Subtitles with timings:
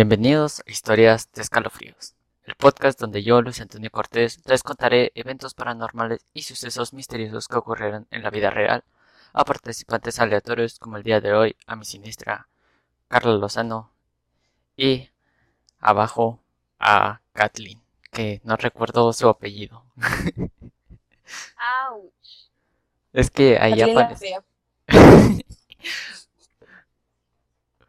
[0.00, 2.14] Bienvenidos a Historias de Escalofríos,
[2.44, 7.58] el podcast donde yo, Luis Antonio Cortés, les contaré eventos paranormales y sucesos misteriosos que
[7.58, 8.82] ocurrieron en la vida real
[9.34, 12.48] a participantes aleatorios como el día de hoy a mi siniestra
[13.08, 13.90] Carla Lozano
[14.74, 15.10] y
[15.80, 16.40] abajo
[16.78, 19.84] a Kathleen, que no recuerdo su apellido.
[21.90, 22.48] Ouch.
[23.12, 24.16] Es que ahí aparece.
[24.26, 24.42] fea.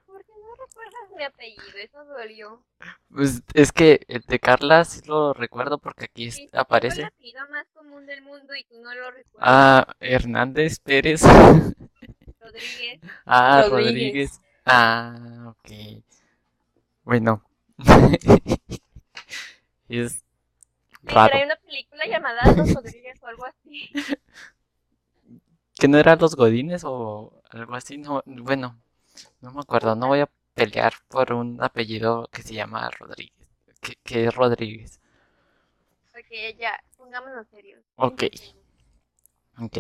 [0.05, 1.63] ¿Por qué no recuerdas mi apellido?
[1.81, 2.63] Eso dolió.
[3.13, 7.03] Pues es que el de Carla sí lo recuerdo porque aquí es- tengo el aparece.
[7.05, 9.39] apellido más común del mundo y tú no lo recuerdas.
[9.41, 11.21] Ah, Hernández Pérez.
[12.39, 12.99] Rodríguez.
[13.26, 13.71] Ah, Rodríguez.
[13.71, 14.41] Rodríguez.
[14.65, 16.04] Ah, ok.
[17.04, 17.43] Bueno.
[19.89, 20.23] es
[21.04, 21.35] raro.
[21.35, 23.89] Hay una película llamada Los Rodríguez o algo así.
[25.79, 27.98] ¿Que no eran los Godines o algo así?
[27.98, 28.79] No, bueno,
[29.41, 29.95] no me acuerdo.
[29.95, 33.48] No voy a pelear por un apellido que se llama Rodríguez.
[33.82, 34.99] Que, que es Rodríguez.
[36.13, 37.82] Ok, ya, pongámonos serios.
[37.96, 38.24] Ok.
[39.60, 39.77] Ok.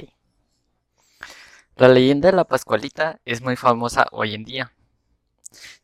[1.75, 4.73] La leyenda de la Pascualita es muy famosa hoy en día,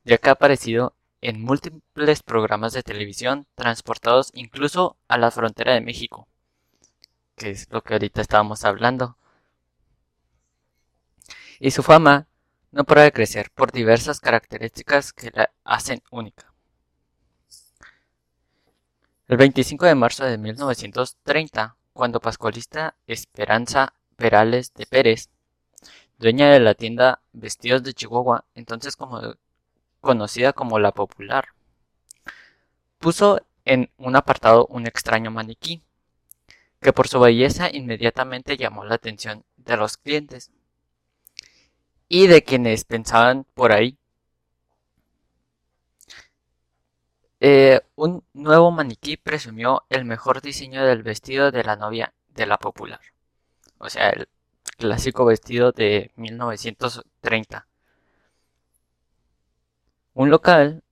[0.03, 5.81] ya que ha aparecido en múltiples programas de televisión transportados incluso a la frontera de
[5.81, 6.27] México,
[7.35, 9.17] que es lo que ahorita estábamos hablando.
[11.59, 12.26] Y su fama
[12.71, 16.53] no para de crecer por diversas características que la hacen única.
[19.27, 25.29] El 25 de marzo de 1930, cuando Pascualista Esperanza Perales de Pérez,
[26.17, 28.97] dueña de la tienda Vestidos de Chihuahua, entonces
[30.01, 31.49] conocida como La Popular,
[32.99, 35.83] puso en un apartado un extraño maniquí,
[36.79, 40.51] que por su belleza inmediatamente llamó la atención de los clientes
[42.09, 43.97] y de quienes pensaban por ahí.
[47.39, 52.57] Eh, un nuevo maniquí presumió el mejor diseño del vestido de la novia de la
[52.57, 52.99] popular.
[53.79, 54.27] O sea, el
[54.77, 57.67] clásico vestido de 1930.
[60.13, 60.83] Un local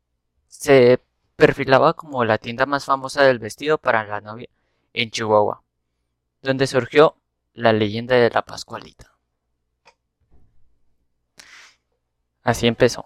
[0.47, 1.01] se
[1.35, 4.49] perfilaba como la tienda más famosa del vestido para la novia
[4.93, 5.63] en Chihuahua,
[6.41, 7.17] donde surgió
[7.53, 9.14] la leyenda de la Pascualita.
[12.45, 13.05] Así empezó.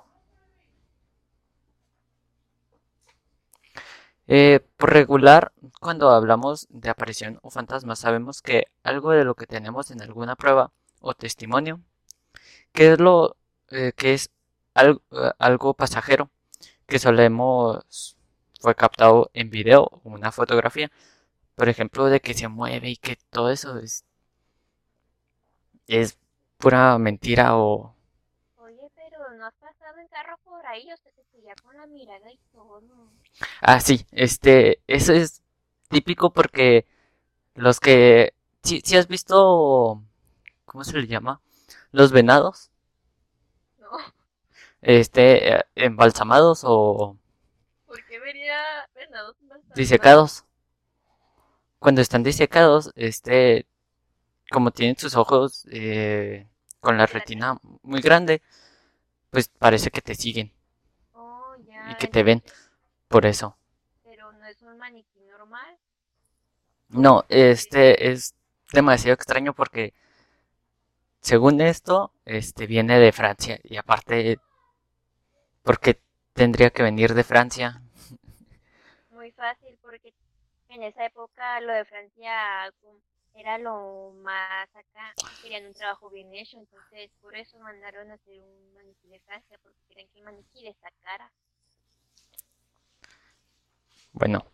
[4.27, 9.47] Eh, por regular, cuando hablamos de aparición o fantasma, sabemos que algo de lo que
[9.47, 11.81] tenemos en alguna prueba o testimonio,
[12.73, 13.37] que es lo
[13.71, 14.31] eh, que es
[14.75, 14.95] eh,
[15.39, 16.29] algo pasajero,
[16.87, 18.17] que solemos
[18.61, 20.91] fue captado en video o una fotografía,
[21.55, 23.79] por ejemplo, de que se mueve y que todo eso
[25.87, 26.17] es
[26.57, 27.95] pura mentira o
[30.07, 32.81] carro por ahí, o sea, te seguía con la mirada y todo.
[33.61, 35.41] Ah, sí, este, eso es
[35.89, 36.85] típico porque
[37.55, 38.33] los que,
[38.63, 40.01] si has visto,
[40.65, 41.41] ¿cómo se le llama?
[41.91, 42.71] Los venados,
[43.79, 43.89] No,
[44.81, 47.17] este, eh, embalsamados o
[47.85, 49.75] ¿por qué vería venados embarazados?
[49.75, 50.45] disecados.
[51.79, 53.65] Cuando están disecados, este,
[54.51, 56.47] como tienen sus ojos eh,
[56.81, 58.41] con la retina muy grande,
[59.29, 60.51] pues parece que te siguen
[61.13, 61.91] Oh, ya.
[61.91, 62.43] y que te ven,
[63.07, 63.57] por eso.
[64.03, 65.77] Pero no es un maniquí normal.
[66.89, 68.33] No, este es
[68.73, 69.93] demasiado extraño porque
[71.21, 74.39] según esto, este viene de Francia y aparte,
[75.63, 75.99] porque
[76.33, 77.81] tendría que venir de Francia?
[79.11, 80.13] Muy fácil, porque
[80.69, 82.71] en esa época lo de Francia
[83.33, 85.15] era lo más acá.
[85.41, 89.57] Querían un trabajo bien hecho, entonces por eso mandaron a hacer un maniquí de Francia,
[89.63, 91.31] porque querían que el maniquí destacara.
[94.13, 94.45] Bueno,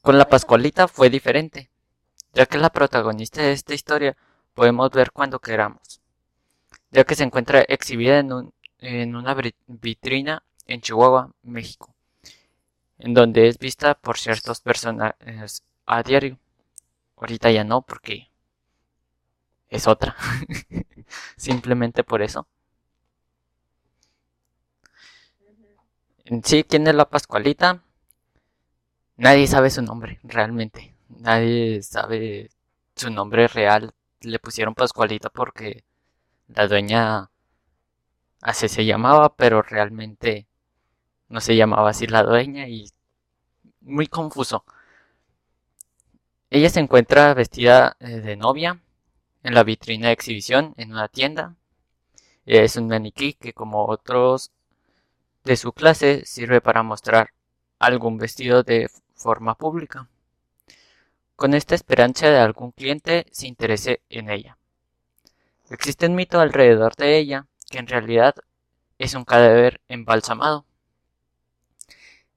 [0.00, 1.68] con la Pascualita fue diferente,
[2.34, 4.16] ya que la protagonista de esta historia
[4.54, 6.00] podemos ver cuando queramos,
[6.90, 9.36] ya que se encuentra exhibida en, un- en una
[9.66, 11.94] vitrina en Chihuahua, México,
[12.98, 16.38] en donde es vista por ciertos personajes a diario.
[17.16, 18.30] Ahorita ya no, porque
[19.68, 20.16] es otra.
[21.36, 22.48] Simplemente por eso.
[26.44, 27.82] Sí, ¿quién es la Pascualita?
[29.18, 30.94] Nadie sabe su nombre, realmente.
[31.08, 32.50] Nadie sabe
[32.94, 33.92] su nombre real.
[34.20, 35.84] Le pusieron Pascualita porque
[36.48, 37.30] la dueña
[38.40, 40.46] así se llamaba, pero realmente
[41.28, 42.90] no se llamaba así la dueña y
[43.80, 44.64] muy confuso.
[46.50, 48.80] Ella se encuentra vestida eh, de novia
[49.42, 51.56] en la vitrina de exhibición en una tienda.
[52.44, 54.52] Es un maniquí que como otros
[55.44, 57.30] de su clase sirve para mostrar
[57.78, 60.08] algún vestido de forma pública,
[61.34, 64.56] con esta esperanza de algún cliente se interese en ella.
[65.68, 68.34] Existe un mito alrededor de ella que en realidad
[68.98, 70.64] es un cadáver embalsamado.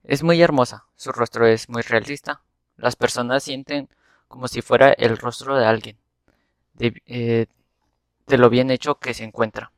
[0.02, 2.42] Es muy hermosa, su rostro es muy realista.
[2.76, 3.88] Las personas sienten
[4.30, 5.98] como si fuera el rostro de alguien,
[6.74, 7.46] de, eh,
[8.28, 9.72] lo bien hecho que se encuentra.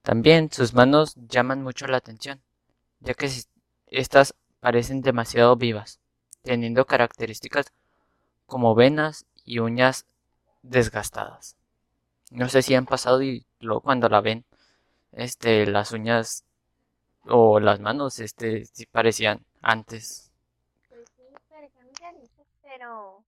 [0.00, 2.40] También sus manos llaman mucho la atención,
[3.00, 3.30] ya que
[3.88, 6.00] estas parecen demasiado vivas,
[6.42, 7.66] teniendo características
[8.46, 10.06] como venas y uñas
[10.62, 11.56] desgastadas.
[12.30, 14.46] No sé si han pasado y luego cuando la ven,
[15.12, 16.44] este, las uñas
[17.26, 20.31] o las manos, este, si parecían antes.
[22.82, 23.24] Pues pero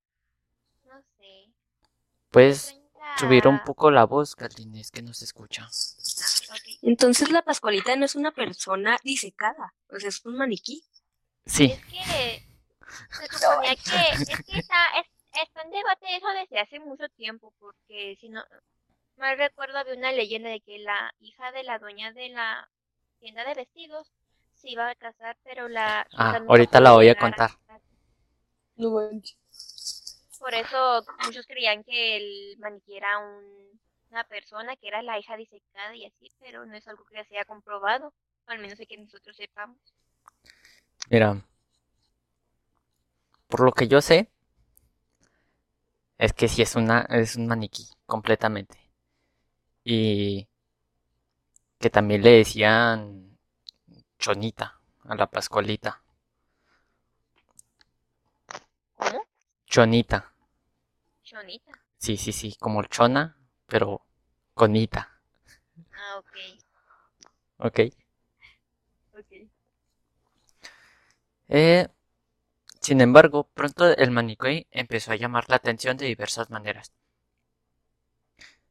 [0.85, 1.53] no sé.
[2.31, 2.81] Puedes
[3.19, 5.69] subir un poco la voz, Carlín, es que no se escucha.
[5.69, 10.85] Ah, Entonces la Pascualita no es una persona disecada, o sea, es un maniquí.
[11.47, 11.67] Sí.
[11.67, 12.47] Es que
[13.11, 15.06] se suponía que, es que está, es,
[15.43, 18.43] está en debate eso desde hace mucho tiempo, porque si no,
[19.17, 22.69] mal recuerdo había una leyenda de que la hija de la dueña de la
[23.21, 24.11] tienda de vestidos
[24.55, 26.07] se iba a casar, pero la...
[26.17, 27.50] Ah, ahorita la voy a contar.
[30.39, 33.19] Por eso muchos creían que el maniquí era
[34.11, 37.37] una persona que era la hija disecada y así, pero no es algo que se
[37.37, 38.12] haya comprobado,
[38.47, 39.79] al menos de que nosotros sepamos.
[41.11, 41.43] Mira,
[43.49, 44.31] por lo que yo sé,
[46.19, 48.79] es que sí es una es un maniquí completamente.
[49.85, 50.49] Y
[51.79, 53.39] que también le decían
[54.19, 56.04] chonita a la Pascualita.
[59.75, 60.32] Chonita.
[61.25, 61.73] Chonita.
[61.99, 63.37] Sí, sí, sí, como chona,
[63.67, 64.03] pero
[64.55, 65.19] conita.
[65.93, 66.37] Ah, ok.
[67.59, 67.81] Ok.
[69.19, 69.32] Ok.
[71.49, 71.88] Eh,
[72.81, 76.93] sin embargo, pronto el maniquí empezó a llamar la atención de diversas maneras.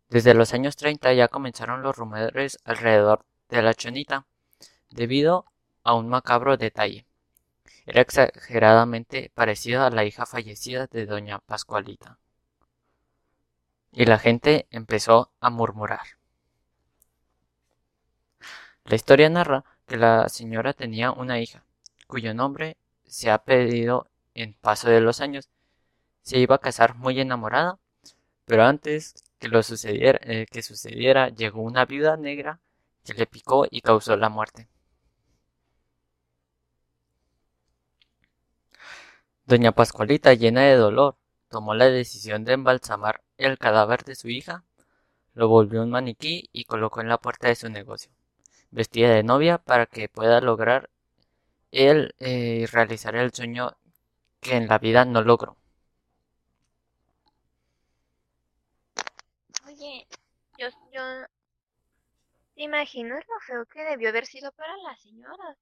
[0.07, 4.25] Desde los años 30 ya comenzaron los rumores alrededor de la chonita,
[4.89, 5.47] debido
[5.83, 7.05] a un macabro detalle.
[7.85, 12.17] Era exageradamente parecida a la hija fallecida de doña Pascualita.
[13.91, 16.01] Y la gente empezó a murmurar.
[18.85, 21.63] La historia narra que la señora tenía una hija,
[22.07, 25.49] cuyo nombre se ha pedido en paso de los años.
[26.21, 27.79] Se iba a casar muy enamorada,
[28.45, 32.59] pero antes que lo eh, que sucediera llegó una viuda negra
[33.03, 34.67] que le picó y causó la muerte.
[39.45, 41.17] Doña Pascualita, llena de dolor,
[41.49, 44.63] tomó la decisión de embalsamar el cadáver de su hija,
[45.33, 48.11] lo volvió un maniquí y colocó en la puerta de su negocio,
[48.71, 50.89] vestida de novia para que pueda lograr
[51.71, 53.75] él eh, realizar el sueño
[54.41, 55.57] que en la vida no logró.
[59.67, 60.07] Oye,
[60.57, 61.01] yo, yo,
[62.55, 65.55] ¿te imaginas lo feo que debió haber sido para la señora?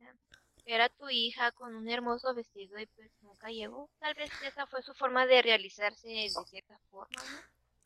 [0.65, 3.89] Era tu hija con un hermoso vestido y pues nunca llegó.
[3.99, 7.21] Tal vez esa fue su forma de realizarse de cierta forma.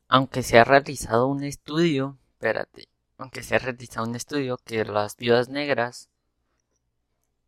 [0.07, 5.17] Aunque se ha realizado un estudio, espérate, aunque se ha realizado un estudio que las
[5.17, 6.09] viudas negras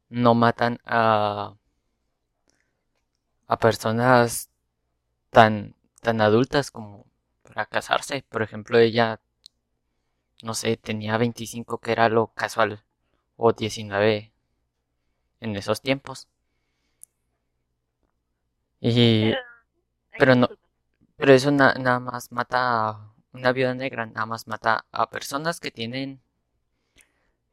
[0.09, 1.55] no matan a
[3.47, 4.49] a personas
[5.29, 7.05] tan tan adultas como
[7.43, 8.23] para casarse.
[8.29, 9.19] Por ejemplo, ella
[10.43, 12.83] no sé, tenía 25 que era lo casual
[13.37, 14.31] o 19
[15.41, 16.27] en esos tiempos.
[18.81, 19.33] Y
[20.19, 20.49] pero no
[21.17, 25.71] pero eso nada más mata a una viuda negra, nada más mata a personas que
[25.71, 26.21] tienen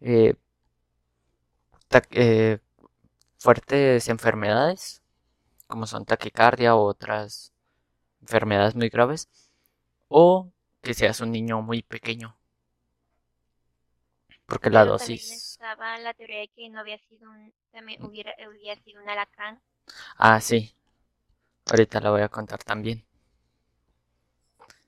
[0.01, 0.35] eh,
[2.11, 2.59] eh,
[3.39, 5.03] fuertes enfermedades,
[5.69, 7.53] como son taquicardia u otras
[8.23, 9.29] enfermedades muy graves,
[10.09, 10.51] o
[10.83, 12.37] que seas un niño muy pequeño.
[14.47, 15.31] Porque la dosis...
[15.53, 19.61] estaba la teoría de que no había sido un, también hubiera, hubiera sido un alacrán.
[20.17, 20.75] Ah, sí.
[21.71, 23.07] Ahorita la voy a contar también.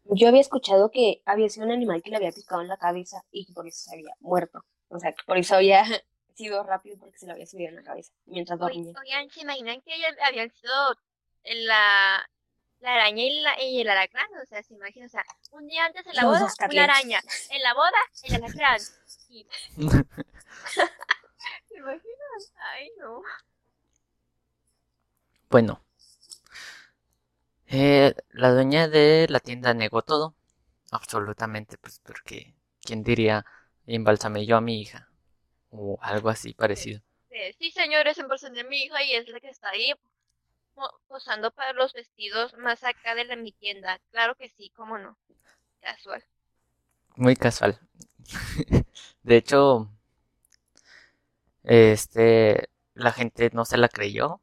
[0.04, 3.22] Yo había escuchado que había sido un animal que le había picado en la cabeza
[3.30, 4.64] y que por eso se había muerto.
[4.88, 5.84] O sea, que por eso había
[6.34, 8.92] sido rápido porque se lo había subido en la cabeza mientras dormía.
[9.00, 10.96] Oigan, ¿se imaginan que habían sido
[11.44, 12.28] la,
[12.80, 14.28] la araña y, la, y el alacrán?
[14.42, 17.20] O sea, se imaginan, o sea, un día antes de la boda, una araña.
[17.50, 18.80] En la boda, el alacrán.
[19.76, 19.90] Y-
[21.68, 22.40] ¿Se imaginan?
[22.74, 23.22] Ay, no.
[25.50, 25.80] Bueno.
[27.68, 30.34] Eh, la dueña de la tienda negó todo.
[30.92, 32.54] Absolutamente, pues porque...
[32.82, 33.44] ¿Quién diría?
[33.86, 35.10] Embalsamé yo a mi hija.
[35.70, 37.02] o algo así parecido.
[37.58, 39.92] Sí, señores, persona de mi hija y es la que está ahí
[41.08, 44.00] posando para los vestidos más acá de la, mi tienda.
[44.10, 45.18] Claro que sí, cómo no.
[45.80, 46.24] Casual.
[47.16, 47.78] Muy casual.
[49.22, 49.88] de hecho,
[51.64, 54.40] este, la gente no se la creyó.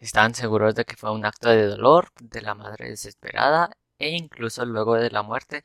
[0.00, 4.64] Estaban seguros de que fue un acto de dolor de la madre desesperada e incluso
[4.66, 5.64] luego de la muerte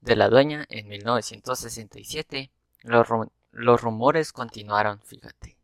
[0.00, 2.50] de la dueña en 1967,
[2.82, 3.08] los,
[3.52, 5.56] los rumores continuaron, fíjate.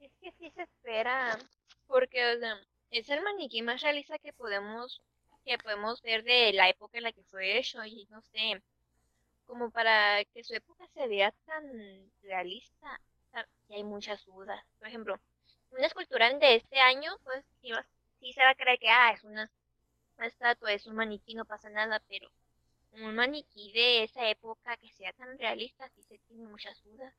[0.00, 1.38] Es que sí se espera,
[1.86, 2.56] porque o sea,
[2.90, 5.00] es el maniquí más realista que podemos
[5.48, 8.62] que podemos ver de la época en la que fue hecho y no sé,
[9.46, 13.00] como para que su época se vea tan realista,
[13.68, 14.62] y hay muchas dudas.
[14.78, 15.18] Por ejemplo,
[15.70, 19.50] una escultura de este año, pues sí, se va a creer que ah, es una,
[20.18, 22.30] estatua, es un maniquí, no pasa nada, pero
[22.92, 27.14] un maniquí de esa época que sea tan realista, sí se tiene muchas dudas.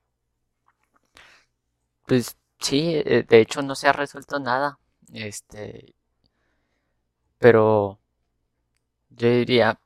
[2.06, 4.78] Pues sí, eh, de hecho no se ha resuelto nada.
[5.14, 5.96] Este,
[7.40, 8.00] pero
[9.20, 9.80] yo diría,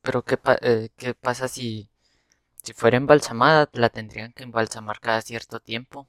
[0.00, 1.90] pero ¿qué, eh, ¿qué pasa si
[2.62, 6.08] si fuera embalsamada, la tendrían que embalsamar cada cierto tiempo.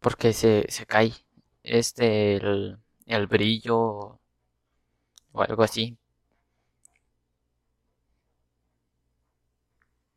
[0.00, 1.12] Porque se, se cae
[1.62, 4.18] este el, el brillo
[5.32, 5.96] o algo así.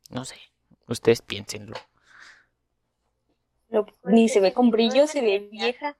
[0.08, 0.36] No sé,
[0.88, 1.76] ustedes piénsenlo.
[4.04, 5.96] ni se ve con brillo, se ve vieja.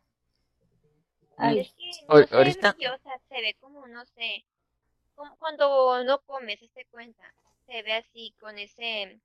[1.37, 1.73] Ay.
[2.09, 2.77] ahorita
[3.29, 4.45] se ve como, no sé,
[5.15, 7.35] como cuando no comes, se cuenta
[7.67, 9.21] se ve así con ese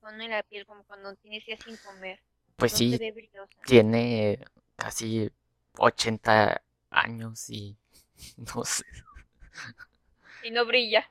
[0.00, 2.20] tono en la piel como cuando tienes ya sin comer.
[2.56, 2.98] Pues sí,
[3.64, 4.44] tiene
[4.76, 5.30] casi
[5.76, 7.76] 80 años y
[8.36, 8.84] no sé.
[10.42, 11.10] Y no brilla.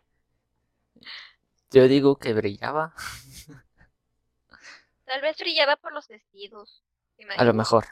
[1.72, 2.94] Yo digo que brillaba.
[5.06, 6.84] Tal vez brillaba por los vestidos.
[7.38, 7.86] A lo mejor.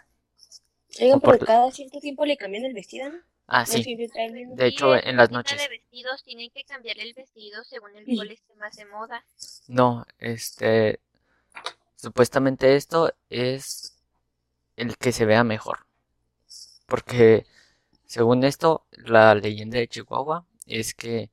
[1.00, 1.44] Oigan, por...
[1.46, 3.20] cada cierto tiempo le cambian el vestido, ¿no?
[3.48, 3.84] Ah, sí.
[3.96, 5.62] De hecho, en las noches.
[5.62, 9.24] de vestidos tienen que cambiar el vestido según el cual esté más de moda.
[9.68, 11.00] No, este.
[11.96, 13.96] Supuestamente esto es
[14.78, 15.86] el que se vea mejor.
[16.88, 17.46] Porque,
[18.06, 21.30] según esto, la leyenda de Chihuahua es que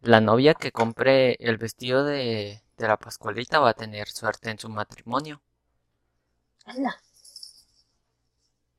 [0.00, 4.58] la novia que compre el vestido de, de la Pascualita va a tener suerte en
[4.58, 5.40] su matrimonio.
[6.66, 7.00] ¡Hala!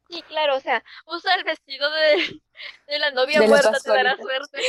[0.09, 2.41] Sí, claro, o sea, usa el vestido de,
[2.88, 4.62] de la novia muerta, te dará suerte.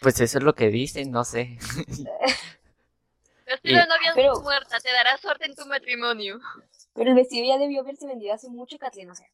[0.00, 1.58] Pues eso es lo que dicen, no sé.
[3.44, 6.40] Vestido de novia muerta, te dará suerte en tu matrimonio.
[6.94, 9.26] Pero el vestido ya debió haberse vendido hace mucho, Kathleen, o sea.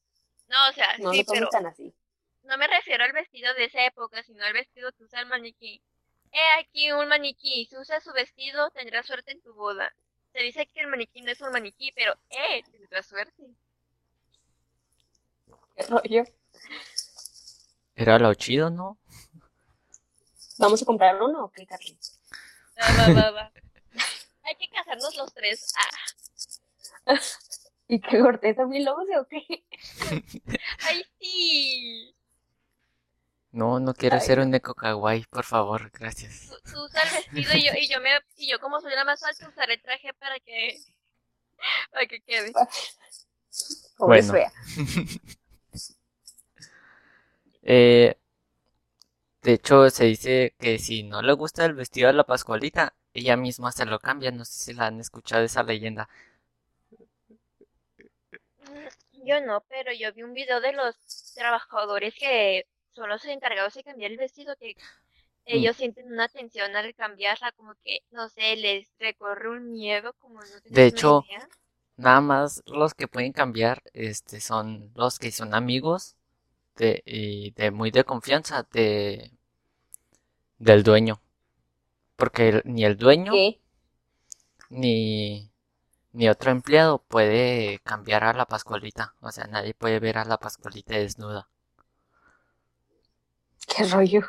[0.48, 1.94] No, o sea, no sí, pero tan así.
[2.42, 5.82] No me refiero al vestido de esa época, sino al vestido que usa el maniquí.
[6.32, 9.94] He aquí un maniquí, si usa su vestido tendrá suerte en tu boda.
[10.32, 13.54] Se dice que el maniquí no es un maniquí, pero eh, tendrá suerte
[15.88, 16.24] rollo.
[17.94, 18.98] Era lo chido, ¿no?
[20.58, 21.98] ¿Vamos a comprar uno o qué, Carly?
[22.80, 23.52] Va, va, va,
[24.44, 25.72] Hay que casarnos los tres.
[27.06, 27.14] Ah.
[27.88, 29.64] ¿Y qué corteza mi loce o qué?
[30.80, 32.14] ¡Ay, sí!
[33.50, 36.50] No, no quiero ser un eco kawaii, por favor, gracias.
[36.70, 39.22] Tú, usas el vestido y yo, y yo, me, y yo como soy la más
[39.22, 40.78] alta usaré el traje para que,
[41.90, 42.52] para que quede.
[43.98, 44.34] Bueno.
[47.70, 48.16] Eh,
[49.42, 53.36] de hecho, se dice que si no le gusta el vestido de la Pascualita, ella
[53.36, 54.30] misma se lo cambia.
[54.30, 56.08] No sé si la han escuchado esa leyenda.
[59.12, 60.96] Yo no, pero yo vi un video de los
[61.34, 64.74] trabajadores que son los encargados de cambiar el vestido, que
[65.44, 65.78] ellos mm.
[65.78, 70.46] sienten una tensión al cambiarla, como que, no sé, les recorre un miedo, como no
[70.64, 71.22] De hecho,
[71.96, 76.17] nada más los que pueden cambiar este, son los que son amigos
[76.78, 79.32] de, y de muy de confianza de
[80.58, 81.20] del dueño.
[82.16, 83.32] Porque ni el dueño
[84.70, 85.50] ni
[86.12, 89.14] ni otro empleado puede cambiar a la Pascualita.
[89.20, 91.48] O sea, nadie puede ver a la Pascualita desnuda.
[93.66, 94.22] ¿Qué rollo?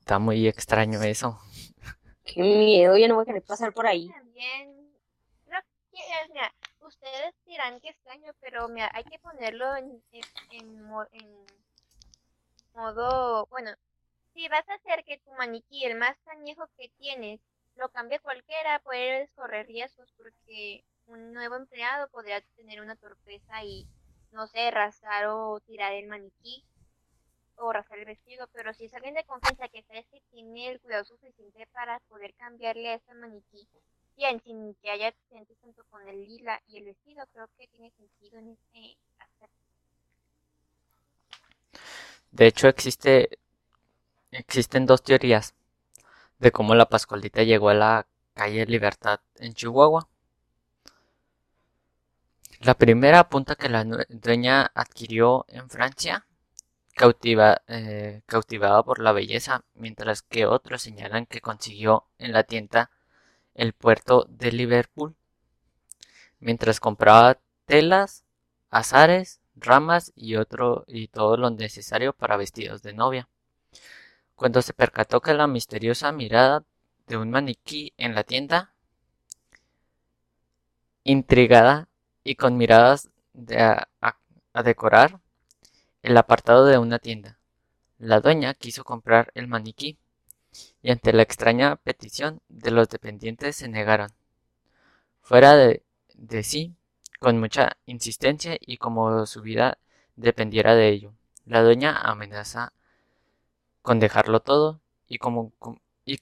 [0.00, 1.38] Está muy extraño eso.
[2.24, 4.08] Qué miedo, yo no voy a querer pasar por ahí.
[4.08, 4.78] También,
[7.08, 10.02] ustedes dirán que extraño, pero hay que ponerlo en,
[10.50, 11.46] en,
[12.74, 13.70] modo, bueno,
[14.34, 17.40] si vas a hacer que tu maniquí, el más añejo que tienes,
[17.76, 23.86] lo cambie cualquiera, puedes correr riesgos porque un nuevo empleado podría tener una torpeza y,
[24.32, 26.64] no sé, rasgar o tirar el maniquí.
[27.56, 30.80] o rasgar el vestido, pero si es alguien de confianza que sabes que tiene el
[30.80, 33.68] cuidado suficiente para poder cambiarle a ese maniquí
[34.44, 35.14] sin que haya
[35.90, 38.96] con el lila y el vestido, creo que tiene sentido en este.
[42.32, 43.38] De hecho, existe,
[44.32, 45.54] existen dos teorías
[46.38, 50.08] de cómo la Pascualita llegó a la calle Libertad en Chihuahua.
[52.60, 56.26] La primera apunta que la dueña adquirió en Francia,
[56.94, 62.90] cautiva, eh, cautivada por la belleza, mientras que otros señalan que consiguió en la tienda
[63.58, 65.16] el puerto de Liverpool,
[66.38, 68.24] mientras compraba telas,
[68.70, 73.28] azares, ramas y otro y todo lo necesario para vestidos de novia.
[74.36, 76.62] Cuando se percató que la misteriosa mirada
[77.08, 78.72] de un maniquí en la tienda,
[81.02, 81.88] intrigada
[82.22, 83.88] y con miradas de a,
[84.62, 85.20] decorar
[86.02, 87.38] el apartado de una tienda,
[87.98, 89.98] la dueña quiso comprar el maniquí
[90.82, 94.10] y ante la extraña petición de los dependientes se negaron.
[95.20, 95.82] Fuera de,
[96.42, 96.74] sí,
[97.20, 99.78] con mucha insistencia y como su vida
[100.16, 101.12] dependiera de ello.
[101.46, 102.72] La dueña amenaza
[103.82, 105.52] con dejarlo todo y, con,
[106.06, 106.18] eh,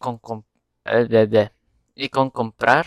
[2.33, 2.87] comprar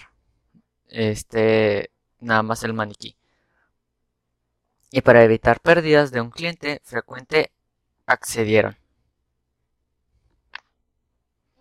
[0.87, 3.15] este nada más el maniquí.
[4.91, 7.51] Y para evitar pérdidas de un cliente frecuente
[8.05, 8.77] accedieron.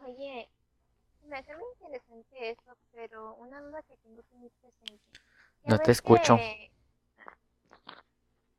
[0.07, 0.49] Oye,
[1.38, 5.21] me hace muy interesante eso, pero una duda que tengo que muy presente.
[5.65, 6.36] No te escucho.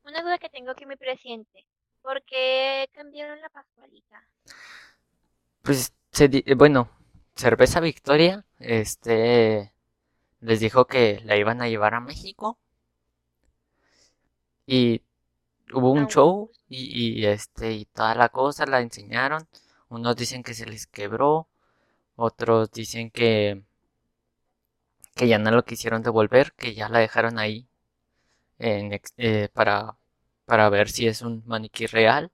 [0.04, 1.66] Una duda que tengo que muy presente.
[2.00, 4.22] ¿Por qué cambiaron la Pascualita?
[5.62, 5.92] Pues,
[6.56, 6.88] bueno,
[7.34, 9.74] Cerveza Victoria, este,
[10.40, 12.58] les dijo que la iban a llevar a México.
[14.64, 15.02] Y
[15.74, 19.46] hubo un show y, y, este y toda la cosa la enseñaron.
[19.90, 21.49] Unos dicen que se les quebró,
[22.20, 23.62] otros dicen que
[25.14, 27.68] que ya no lo quisieron devolver, que ya la dejaron ahí
[28.58, 29.96] en, eh, para
[30.46, 32.32] para ver si es un maniquí real.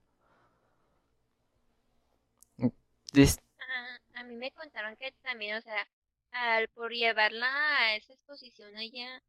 [4.15, 5.87] a mí me contaron que también, o sea,
[6.31, 7.47] al por llevarla
[7.79, 9.21] a esa exposición allá,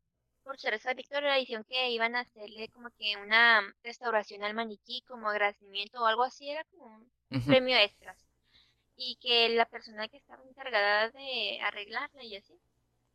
[0.43, 5.03] por ser esa victoria, hicieron que iban a hacerle como que una restauración al maniquí
[5.07, 6.87] como agradecimiento o algo así, era como
[7.31, 8.28] un premio extras.
[8.99, 12.53] Y que la persona que estaba encargada de arreglarla y así,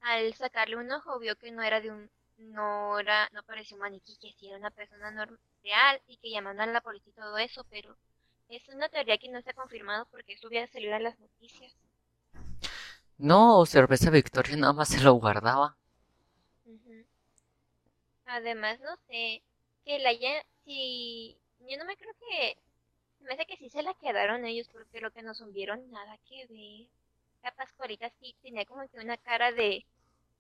[0.02, 3.82] al sacarle un ojo vio que no era de un, no era, no parecía un
[3.82, 7.19] maniquí, que sí era una persona normal real y que llamaron a la policía y
[7.19, 7.96] todo eso, pero
[8.50, 11.74] es una teoría que no se ha confirmado porque eso hubiera salido en las noticias.
[13.17, 15.78] No, cerveza Victoria nada más se lo guardaba.
[18.26, 19.43] Además, no sé,
[19.86, 22.58] que la ya, si, yo no me creo que,
[23.23, 26.45] me hace que sí se la quedaron ellos porque lo que nos vieron nada que
[26.47, 26.88] ver.
[27.43, 29.86] La Pascualita sí tenía como que una cara de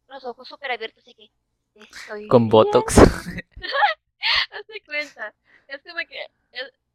[0.07, 1.31] los ojos súper abiertos y que
[1.75, 2.97] estoy Con botox.
[4.51, 5.33] Hazte cuenta.
[5.67, 6.27] Es como que.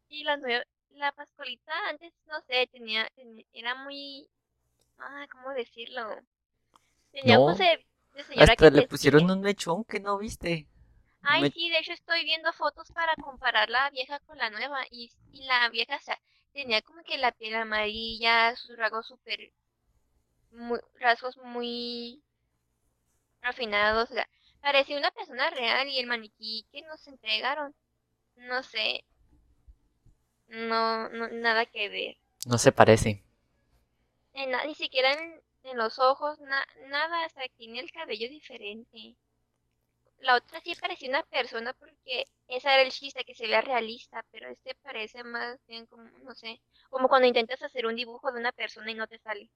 [0.09, 0.63] y la nueva.
[0.95, 3.09] La Pascualita antes, no sé, tenía.
[3.53, 4.27] era muy.
[4.97, 6.09] Ah, ¿cómo decirlo?
[7.11, 7.85] Tenía No, de
[8.23, 10.67] señora Hasta que le pusieron un mechón que no viste.
[11.21, 14.81] Ay, me- sí, de hecho estoy viendo fotos para comparar la vieja con la nueva.
[14.91, 16.19] Y, y la vieja, o sea,
[16.53, 19.51] tenía como que la piel amarilla, sus rasgos súper.
[20.99, 22.23] rasgos muy
[23.41, 24.09] refinados.
[24.09, 24.27] O sea,
[24.61, 27.75] parecía una persona real y el maniquí que nos entregaron.
[28.35, 29.03] No sé.
[30.47, 32.17] No, no, nada que ver.
[32.47, 33.23] No se parece.
[34.33, 39.15] En ni siquiera en, en los ojos, na- nada, o sea, tiene el cabello diferente.
[40.19, 44.23] La otra sí parecía una persona porque esa era el chiste, que se vea realista,
[44.31, 48.39] pero este parece más bien como, no sé, como cuando intentas hacer un dibujo de
[48.39, 49.49] una persona y no te sale.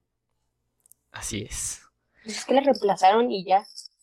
[1.12, 1.82] Así es.
[2.22, 3.60] Pues es que la reemplazaron y ya.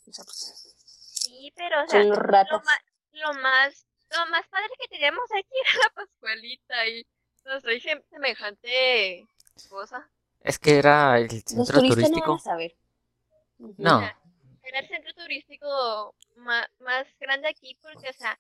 [0.08, 2.80] O sea, pues, Sí, pero o sea, lo más,
[3.12, 7.06] lo más, lo más padre que teníamos aquí era la Pascualita y
[7.46, 9.26] no sé, sem- semejante
[9.70, 10.10] cosa.
[10.42, 12.34] Es que era el Los centro turistas no van turístico.
[12.34, 12.76] a saber.
[13.60, 13.76] Ujú.
[13.78, 14.00] No,
[14.64, 18.40] Era el centro turístico más, más grande aquí porque, o sea,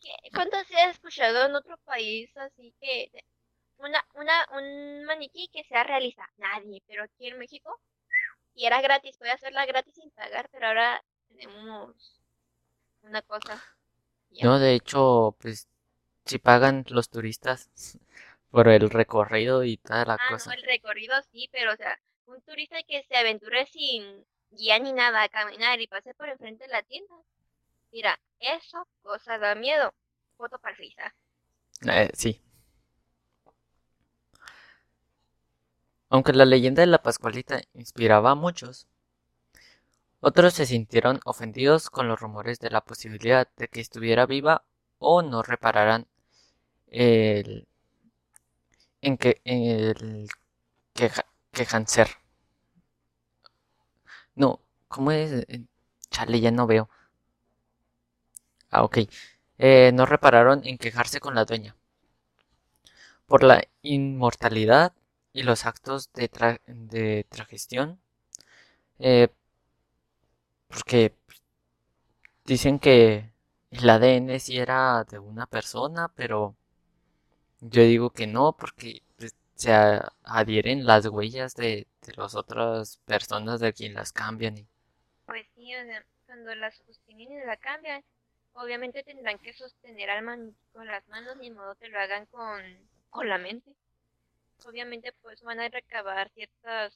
[0.00, 3.10] ¿qué- ¿cuánto se ha escuchado en otro país así que
[3.78, 6.28] una, una, un maniquí que sea realista?
[6.38, 7.80] Nadie, pero aquí en México,
[8.54, 12.20] y era gratis, podía hacerla gratis sin pagar, pero ahora tenemos
[13.02, 13.62] una cosa.
[14.30, 14.48] ya.
[14.48, 15.68] no, de hecho, pues
[16.26, 17.70] si pagan los turistas
[18.50, 20.52] por el recorrido y toda la Ah, no, cosa.
[20.52, 25.22] el recorrido sí, pero o sea, un turista que se aventure sin guía ni nada,
[25.22, 27.14] a caminar y pasé por enfrente de la tienda.
[27.92, 29.92] Mira, eso cosa da miedo.
[30.36, 31.14] Foto para risa.
[31.88, 32.40] Eh, sí.
[36.08, 38.86] Aunque la leyenda de la Pascualita inspiraba a muchos,
[40.20, 44.64] otros se sintieron ofendidos con los rumores de la posibilidad de que estuviera viva
[44.98, 46.06] o no repararan
[46.88, 47.66] el,
[49.00, 50.28] en que, el
[50.94, 51.24] queja.
[54.34, 55.46] No, ¿cómo es?
[56.10, 56.88] Chale, ya no veo.
[58.70, 58.98] Ah, ok.
[59.58, 61.76] Eh, no repararon en quejarse con la dueña.
[63.26, 64.92] Por la inmortalidad
[65.32, 66.30] y los actos de,
[66.68, 67.98] de tragestión.
[68.98, 69.28] Eh,
[70.68, 71.14] porque
[72.44, 73.32] dicen que
[73.72, 76.54] el ADN sí era de una persona, pero
[77.60, 79.02] yo digo que no, porque
[79.62, 79.72] se
[80.24, 84.58] adhieren las huellas de, de las otras personas de quien las cambian.
[84.58, 84.66] Y...
[85.26, 88.02] Pues sí, o sea, cuando las sostienen y la cambian,
[88.54, 92.60] obviamente tendrán que sostener al maniquí con las manos, ni modo que lo hagan con,
[93.10, 93.72] con la mente.
[94.66, 96.94] Obviamente pues van a recabar ciertas...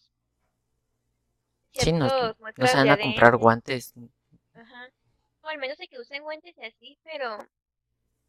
[1.73, 3.95] Sí, no, no se van a comprar guantes.
[4.55, 4.89] Ajá.
[5.43, 7.47] O al menos hay que usen guantes y así, pero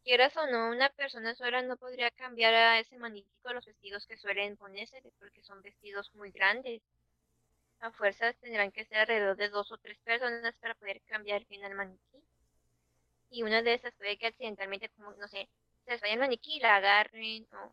[0.08, 4.06] quieras o no, una persona sola no podría cambiar a ese maniquí con los vestidos
[4.06, 6.80] que suelen ponerse, porque son vestidos muy grandes.
[7.80, 11.62] A fuerzas tendrán que ser alrededor de dos o tres personas para poder cambiar bien
[11.62, 12.24] al maniquí.
[13.28, 15.46] Y una de esas puede que accidentalmente, como, no sé,
[15.84, 17.72] se les vaya el maniquí, la agarren, o,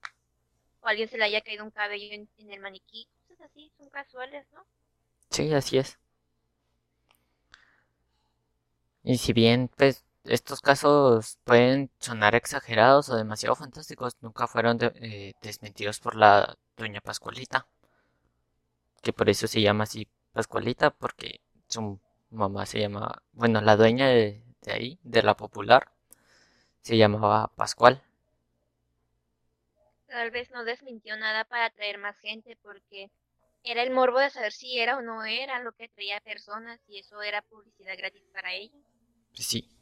[0.81, 3.07] o alguien se le haya caído un cabello en, en el maniquí.
[3.29, 4.65] Cosas así, son casuales, ¿no?
[5.29, 5.97] Sí, así es.
[9.03, 15.33] Y si bien, pues, estos casos pueden sonar exagerados o demasiado fantásticos, nunca fueron eh,
[15.41, 17.67] desmentidos por la doña Pascualita,
[19.01, 21.99] que por eso se llama así Pascualita, porque su
[22.31, 25.91] mamá se llama, bueno, la dueña de, de ahí, de la popular,
[26.81, 28.01] se llamaba Pascual.
[30.07, 33.11] Tal vez no desmintió nada para atraer más gente, porque
[33.63, 36.99] era el morbo de saber si era o no era lo que traía personas, y
[36.99, 38.77] eso era publicidad gratis para ella.
[39.33, 39.74] Sí.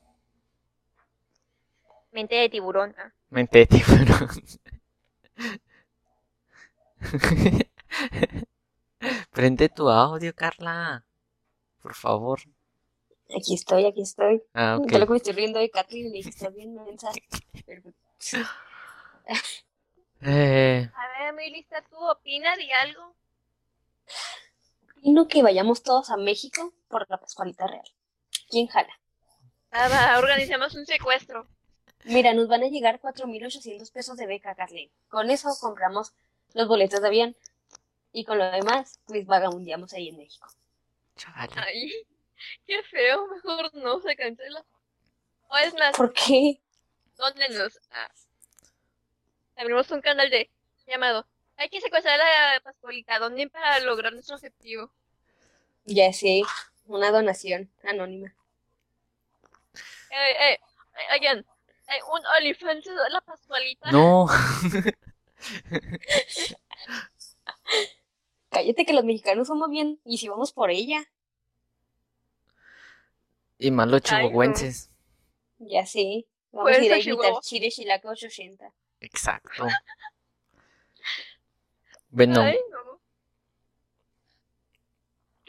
[2.13, 2.95] Mente de tiburón.
[2.97, 3.11] ¿ah?
[3.29, 4.29] Mente de tiburón.
[9.31, 11.03] Prende tu audio, Carla.
[11.81, 12.39] Por favor.
[13.35, 14.43] Aquí estoy, aquí estoy.
[14.53, 14.91] Ah, ok.
[14.91, 17.23] Yo lo que me estoy riendo de Katy y estás bien mensaje.
[20.21, 23.15] Eh, A ver, muy lista, ¿tú opinas de algo?
[24.97, 27.83] Opino que vayamos todos a México por la Pascualita Real.
[28.49, 28.93] ¿Quién jala?
[29.71, 31.47] Nada, organizamos un secuestro.
[32.05, 34.91] Mira, nos van a llegar 4.800 pesos de beca, Carlene.
[35.09, 36.13] Con eso compramos
[36.53, 37.35] los boletos de avión.
[38.11, 40.47] Y con lo demás, pues vagabundeamos ahí en México.
[41.55, 41.91] Ay,
[42.67, 44.63] qué feo, mejor no se cancela.
[45.47, 46.59] O es más, ¿Por qué?
[47.17, 47.79] dóndenos.
[47.91, 48.11] Ah,
[49.55, 50.49] abrimos un canal de
[50.87, 51.25] llamado
[51.57, 54.91] Hay que secuestrar a la Pascualita, donen para lograr nuestro objetivo.
[55.85, 56.41] Ya sé,
[56.85, 58.33] una donación anónima.
[60.09, 60.59] Eh, eh, eh,
[61.13, 61.45] oigan,
[61.95, 63.91] eh, un OnlyFans de la Pascualita.
[63.91, 64.27] No.
[68.49, 71.03] Cállate que los mexicanos somos bien y si vamos por ella.
[73.57, 74.07] y más los no.
[74.07, 74.91] chihuahuenses.
[75.59, 76.25] Ya sé.
[76.51, 77.39] Vamos a ir a Chihuahua.
[77.41, 78.71] Chile Chilaca 880.
[78.99, 79.65] Exacto.
[82.09, 82.92] Bueno, Ay, no.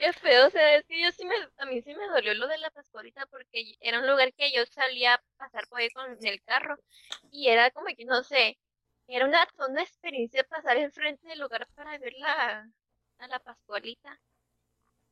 [0.05, 2.47] Qué feo, o sea, es que yo sí me, a mí sí me dolió lo
[2.49, 6.05] de la Pascualita porque era un lugar que yo salía a pasar por ahí con
[6.27, 6.77] el carro
[7.31, 8.59] y era como que, no sé,
[9.09, 12.71] era una, una experiencia pasar enfrente del lugar para ver la,
[13.19, 14.21] a la Pascualita.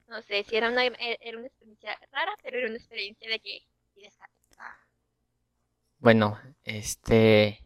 [0.07, 3.41] No sé si era una, e- era una experiencia rara, pero era una experiencia de
[3.41, 4.29] que, esa-
[6.01, 7.65] bueno, este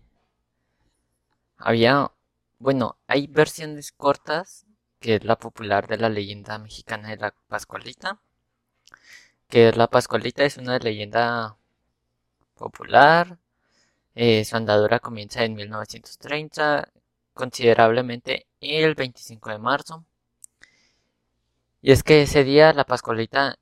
[1.59, 2.13] había,
[2.59, 4.66] bueno, hay versiones cortas
[5.01, 8.21] que es la popular de la leyenda mexicana de la Pascualita,
[9.49, 11.57] que la Pascualita es una leyenda
[12.57, 13.39] popular,
[14.15, 16.89] eh, su andadura comienza en 1930,
[17.35, 20.05] considerablemente el 25 de marzo,
[21.83, 23.59] y es que ese día la Pascualita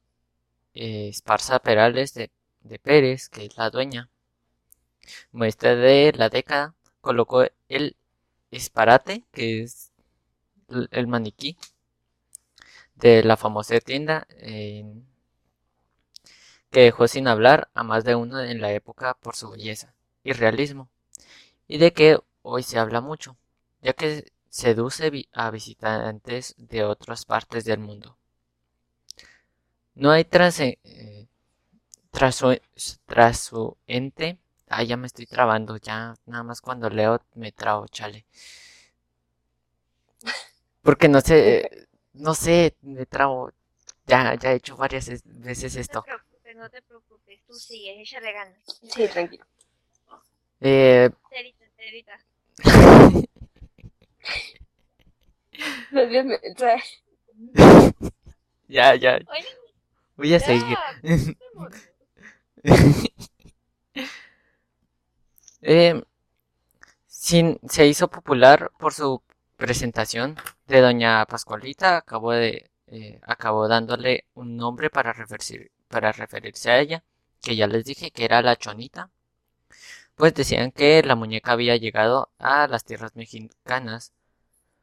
[0.74, 2.30] eh, Esparza Perales de,
[2.62, 4.08] de Pérez, que es la dueña,
[5.32, 7.96] muestra de la década, colocó el
[8.50, 9.92] esparate, que es
[10.90, 11.56] el maniquí
[12.96, 15.06] de la famosa tienda, en-
[16.70, 20.32] que dejó sin hablar a más de uno en la época por su belleza y
[20.32, 20.90] realismo,
[21.68, 23.36] y de que hoy se habla mucho,
[23.82, 28.18] ya que seduce a visitantes de otras partes del mundo.
[29.96, 31.26] No hay trase- eh,
[32.12, 32.60] trasu-
[33.06, 38.26] trasuente Ah, ya me estoy trabando, ya nada más cuando leo me trabo, chale.
[40.84, 43.50] Porque no sé, no sé, me trabo.
[44.06, 46.02] Ya, ya he hecho varias es- veces No esto.
[46.02, 47.40] te preocupes, no te preocupes.
[47.46, 48.58] Tú sigue, échale ganas.
[48.94, 49.44] Sí, tranquilo.
[50.60, 51.10] Eh,
[55.90, 56.82] me trae.
[58.68, 59.46] ya, ya, Oye,
[60.16, 60.76] voy a seguir.
[62.64, 62.74] ya.
[65.62, 66.02] Eh,
[67.06, 69.22] sin- se hizo popular por su
[69.56, 70.36] presentación
[70.66, 76.80] de Doña Pascualita, acabó de, eh, acabó dándole un nombre para referir- para referirse a
[76.80, 77.04] ella,
[77.42, 79.10] que ya les dije que era la Chonita.
[80.16, 84.12] Pues decían que la muñeca había llegado a las tierras mexicanas,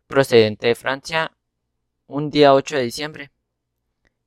[0.08, 1.32] procedente de Francia,
[2.08, 3.32] un día 8 de diciembre,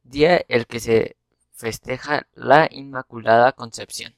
[0.05, 1.17] día el que se
[1.53, 4.15] festeja la Inmaculada Concepción.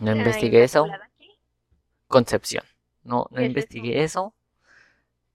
[0.00, 0.86] No investigué eso.
[2.08, 2.64] Concepción.
[3.02, 4.34] No, no ¿Qué es investigué eso,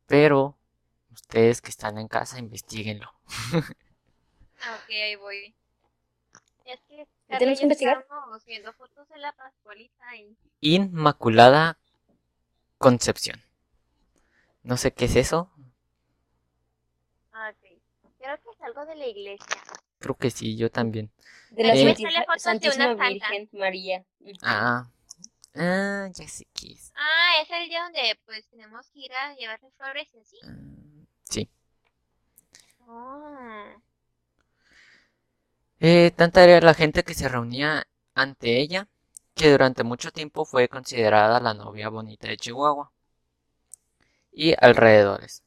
[0.08, 0.56] pero
[1.12, 3.12] ustedes que están en casa, investiguenlo.
[4.62, 5.56] Ah, ok, ahí voy.
[6.66, 8.08] Es que ¿Ya Carla tienes y que investigar?
[8.46, 11.78] viendo fotos de la Pascualita y Inmaculada
[12.78, 13.42] Concepción.
[14.64, 15.52] No sé qué es eso.
[17.32, 17.80] Ah, ok.
[18.20, 19.46] Creo que es algo de la iglesia.
[20.00, 21.12] Creo que sí, yo también.
[21.52, 21.96] De la Eh.
[22.38, 22.96] Santísima.
[22.96, 24.04] Virgen María.
[24.42, 24.90] Ah,
[25.56, 26.92] ah, ya sé qué es.
[26.96, 30.38] Ah, es el día donde pues tenemos que ir a llevarle flores y así.
[30.44, 30.56] Ah,
[31.24, 31.50] sí.
[32.88, 33.82] Oh.
[35.80, 38.88] Eh, tanta era la gente que se reunía ante ella
[39.36, 42.92] que durante mucho tiempo fue considerada la novia bonita de Chihuahua
[44.32, 45.44] y alrededores.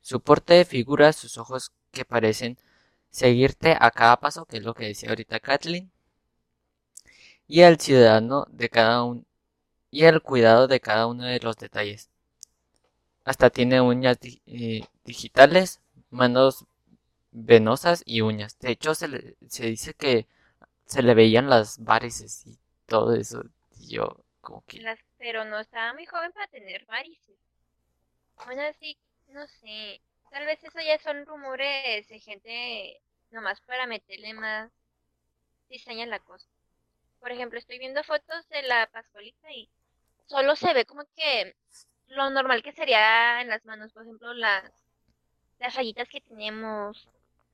[0.00, 2.58] Su porte de figura, sus ojos que parecen
[3.10, 5.90] seguirte a cada paso, que es lo que decía ahorita Kathleen,
[7.52, 9.24] y el ciudadano de cada uno
[9.90, 12.10] y el cuidado de cada uno de los detalles.
[13.24, 16.66] Hasta tiene uñas eh, digitales, manos
[17.32, 18.58] venosas y uñas.
[18.60, 20.26] De hecho, se, le- se dice que
[20.86, 23.42] se le veían las varices y todo eso.
[23.80, 24.80] Y yo, como que.
[24.82, 27.38] Las- pero no estaba muy joven para tener varices.
[28.44, 30.00] Bueno, sí, no sé.
[30.30, 34.70] Tal vez eso ya son rumores de gente nomás para meterle más
[35.68, 36.48] cizaña a la cosa.
[37.22, 39.70] Por ejemplo, estoy viendo fotos de la Pascualita y
[40.26, 41.54] solo se ve como que
[42.08, 44.64] lo normal que sería en las manos, por ejemplo, las,
[45.60, 47.08] las rayitas que tenemos,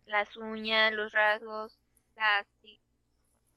[0.07, 1.79] las uñas, los rasgos,
[2.17, 2.47] las,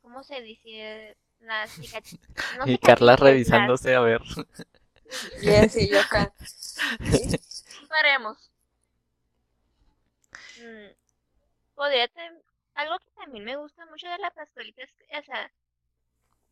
[0.01, 1.15] ¿cómo se dice?
[1.39, 2.19] Las cicatrices.
[2.57, 4.21] no Y Carla las- revisándose a ver.
[5.41, 6.33] Ya sé, yo acá.
[7.89, 8.51] Paremos.
[10.57, 10.91] Mm,
[11.73, 12.09] podría
[12.75, 15.51] algo que también me gusta mucho de la pascualita es, que, o sea,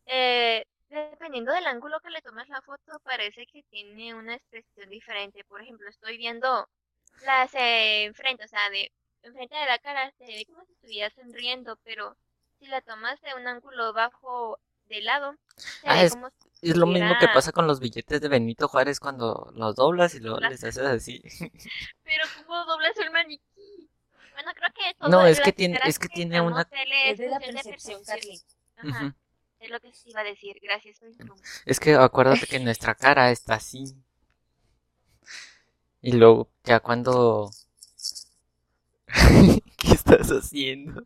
[0.05, 5.43] eh, dependiendo del ángulo que le tomas la foto, parece que tiene una expresión diferente.
[5.45, 6.67] Por ejemplo, estoy viendo
[7.25, 8.91] las eh, enfrente, o sea, de
[9.23, 12.15] enfrente de la cara se ve como si estuviera sonriendo, pero
[12.59, 16.49] si la tomas de un ángulo bajo de lado, se Ah, ve es- como si
[16.62, 20.19] Es lo mismo que pasa con los billetes de Benito Juárez cuando los doblas y
[20.19, 21.21] luego les haces así.
[22.03, 23.89] Pero ¿cómo doblas el maniquí?
[24.33, 26.67] Bueno, creo que todo No, es que tiene- es que tiene una-
[27.05, 28.05] es de la de percepción, percepción.
[28.05, 28.41] Carly.
[28.93, 29.15] Ajá.
[29.60, 30.58] Es lo que se iba a decir.
[30.62, 31.15] Gracias, soy.
[31.65, 33.86] Es que acuérdate que nuestra cara está así.
[36.02, 37.52] Y luego, ya cuando...
[39.78, 41.04] ¿Qué estás haciendo?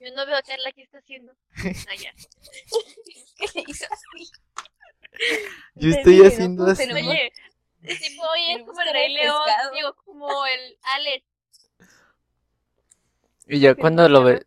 [0.00, 1.32] Yo no veo a Carla qué está haciendo.
[1.56, 2.12] Ah, ya.
[3.38, 4.30] ¿Qué le hizo así?
[5.74, 6.86] Yo Te estoy dije, no haciendo puedo así.
[6.86, 7.32] tener un- Oye,
[7.82, 9.72] tipo, oye, es como el Rey León, pescado.
[9.72, 11.24] digo, como el Alex.
[13.46, 14.44] Y ya cuando lo ves,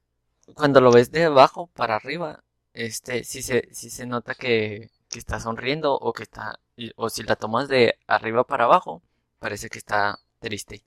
[0.55, 2.43] cuando lo ves de abajo para arriba,
[2.85, 6.59] este, sí se, sí se nota que, que está sonriendo o que está,
[6.95, 9.01] o si la tomas de arriba para abajo,
[9.39, 10.83] parece que está triste.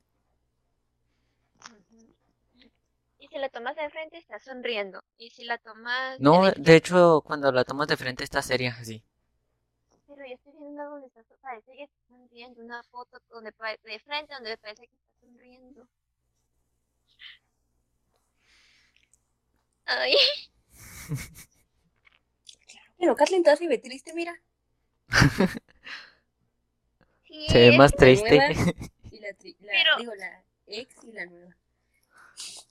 [3.18, 5.02] Y si la tomas de frente, está sonriendo.
[5.16, 8.42] Y si la tomas de No, la de hecho, cuando la tomas de frente está
[8.42, 9.02] seria, así.
[10.06, 13.52] Pero yo estoy viendo donde está, parece que está sonriendo, una foto donde
[13.84, 15.88] de frente donde parece que está sonriendo.
[19.86, 20.14] Ay,
[23.02, 24.32] Pero Kathleen todavía se ve triste, mira.
[27.26, 28.36] sí, Se ve más la triste.
[28.36, 28.54] nueva.
[29.10, 31.54] Y la, tri- la- Pero- digo, la ex y la nueva.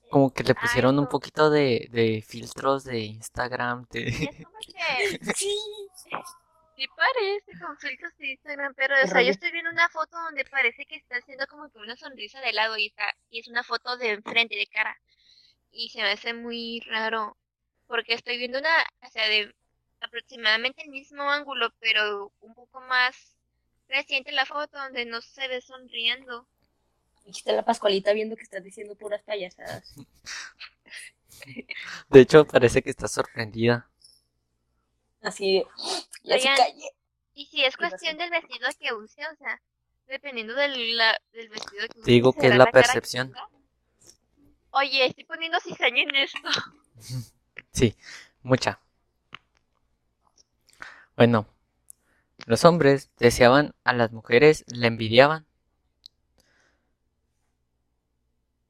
[0.09, 3.85] Como que le Ay, pusieron un poquito de, de filtros de Instagram.
[3.91, 5.55] de- es como que Sí.
[6.77, 10.45] sí parece con filtros de Instagram, pero o sea, yo estoy viendo una foto donde
[10.45, 13.63] parece que está haciendo como que una sonrisa de lado y está, y es una
[13.63, 14.97] foto de enfrente, de cara.
[15.71, 17.37] Y se me hace muy raro,
[17.87, 19.53] porque estoy viendo una, o sea, de
[20.01, 23.35] aproximadamente el mismo ángulo, pero un poco más
[23.87, 26.47] reciente la foto donde no se ve sonriendo.
[27.21, 29.93] Aquí está la Pascualita viendo que estás diciendo puras payasadas.
[32.09, 33.89] De hecho, parece que está sorprendida.
[35.21, 35.67] Así de,
[36.23, 36.57] ya se Oigan.
[36.57, 36.89] calle.
[37.33, 39.61] Y si es cuestión del vestido que use, o sea,
[40.07, 42.05] dependiendo del, la- del vestido que use.
[42.05, 43.33] Te digo que es la cara percepción.
[44.71, 46.39] Oye, estoy poniendo cizaña en esto.
[47.73, 47.95] Sí,
[48.43, 48.79] mucha.
[51.21, 51.45] Bueno,
[52.47, 55.45] los hombres deseaban a las mujeres, la envidiaban.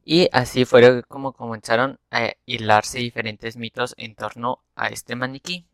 [0.04, 5.66] Y así fue como comenzaron a hilarse diferentes mitos en torno a este maniquí.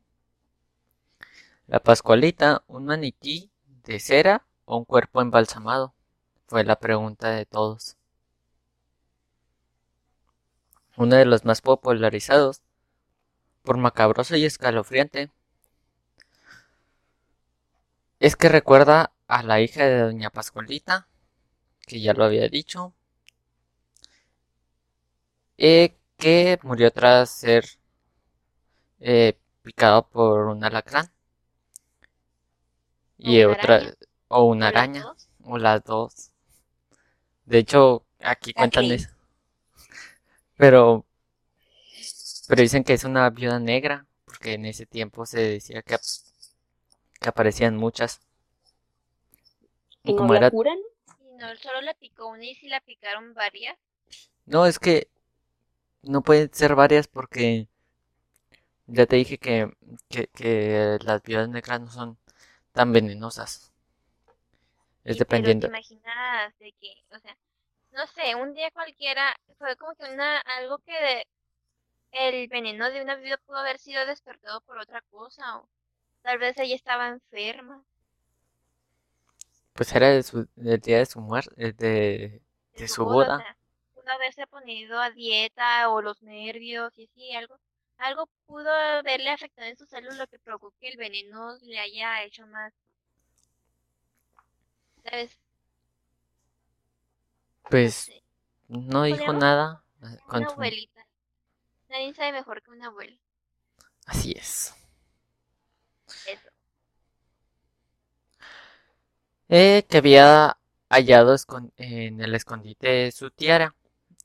[1.66, 3.50] La Pascualita, un maniquí
[3.84, 5.96] de cera o un cuerpo embalsamado,
[6.46, 7.98] fue la pregunta de todos.
[10.96, 12.62] Uno de los más popularizados
[13.64, 15.32] por macabroso y escalofriante,
[18.20, 21.08] es que recuerda a la hija de Doña Pascualita,
[21.88, 22.94] que ya lo había dicho,
[25.58, 27.66] eh, que murió tras ser
[29.00, 31.12] eh, picado por un alacrán
[33.20, 33.94] y una otra araña.
[34.30, 35.06] o una ¿O las araña
[35.44, 36.32] o las dos.
[37.46, 39.10] De hecho, aquí cuentan eso.
[40.58, 41.06] Pero
[42.48, 45.98] pero dicen que es una viuda negra, porque en ese tiempo se decía que,
[47.20, 48.22] que aparecían muchas.
[50.04, 50.80] ¿Y Y no como la era, curan?
[51.20, 53.78] Y no solo la picó una y si la picaron varias.
[54.46, 55.10] no, es que
[56.04, 57.70] no pueden ser varias porque
[58.88, 59.72] ya te dije que,
[60.10, 62.18] que, que las viudas negras no son
[62.74, 63.74] tan venenosas.
[65.04, 65.28] Es Sí, dependiendo.
[65.28, 67.38] Pero te imaginas de que, o sea,
[67.92, 71.28] no sé, un día cualquiera fue como que una, algo que de-
[72.12, 75.70] el veneno de una viuda pudo haber sido despertado por otra cosa o
[76.28, 77.84] tal vez ella estaba enferma.
[79.74, 82.42] Pues era de su, del día de su muerte, de,
[82.76, 83.38] de su boda.
[83.38, 83.58] sea,
[83.94, 87.60] pudo haberse ponido a dieta o los nervios y así, algo,
[87.98, 92.24] algo pudo haberle afectado en su salud lo que provocó que el veneno le haya
[92.24, 92.74] hecho más,
[95.04, 95.38] ¿sabes?
[97.70, 98.12] Pues
[98.68, 99.84] no dijo nada.
[100.04, 101.06] eh, Una abuelita.
[101.90, 103.18] Nadie sabe mejor que una abuela.
[104.08, 104.74] Así es.
[106.26, 106.50] Eso.
[109.50, 110.58] Eh, que había
[110.90, 111.36] hallado
[111.78, 113.76] en el escondite su tiara.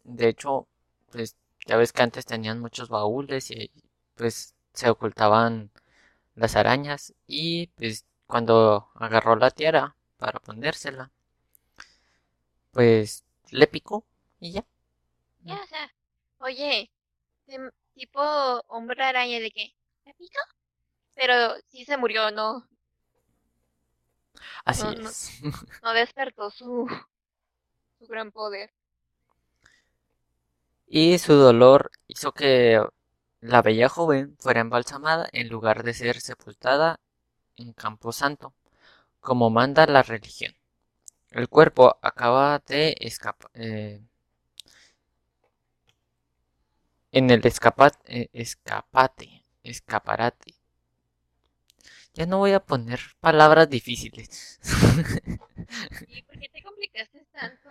[0.04, 0.68] De hecho,
[1.10, 3.70] pues ya ves que antes tenían muchos baúles y
[4.16, 5.70] pues se ocultaban
[6.36, 11.10] las arañas y pues cuando agarró la tiara para ponérsela,
[12.70, 14.04] pues le picó
[14.40, 14.64] y ya.
[15.40, 15.92] Ya, o sea,
[16.40, 16.90] oye,
[17.46, 18.20] tem- tipo
[18.68, 19.74] hombre araña de que,
[20.06, 20.40] ¿me pica?
[21.14, 22.68] Pero sí se murió, no,
[24.64, 25.30] Así No, es.
[25.82, 26.86] no despertó su,
[27.98, 28.70] su gran poder.
[30.86, 32.80] Y su dolor hizo que
[33.40, 37.00] la bella joven fuera embalsamada en lugar de ser sepultada
[37.56, 38.54] en Camposanto,
[39.20, 40.54] como manda la religión.
[41.30, 43.50] El cuerpo acaba de escapar
[47.12, 50.51] en el escapa- eh, escapate, escaparate.
[52.14, 54.60] Ya no voy a poner palabras difíciles.
[56.08, 57.70] ¿Y por qué te complicaste tanto?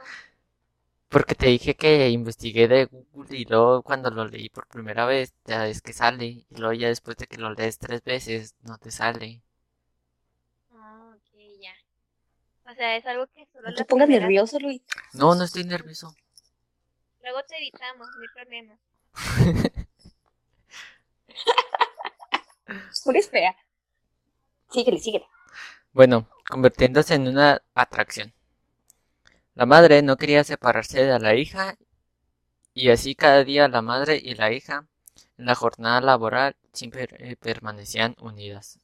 [1.10, 5.34] Porque te dije que investigué de Google y luego cuando lo leí por primera vez,
[5.46, 6.26] ya es que sale.
[6.26, 9.44] Y luego ya después de que lo lees tres veces, no te sale.
[10.72, 11.74] Ah, ok, ya.
[12.72, 14.82] O sea, es algo que solo No te pongas nervioso, Luis.
[15.14, 16.16] No, no estoy nervioso.
[17.22, 18.80] Luego te editamos, no hay problema.
[23.06, 23.56] Eres fea.
[24.72, 25.28] Síguele, síguele.
[25.92, 28.34] Bueno, convirtiéndose en una atracción.
[29.54, 31.76] La madre no quería separarse de la hija
[32.74, 34.88] y así cada día la madre y la hija
[35.38, 38.80] en la jornada laboral siempre eh, permanecían unidas.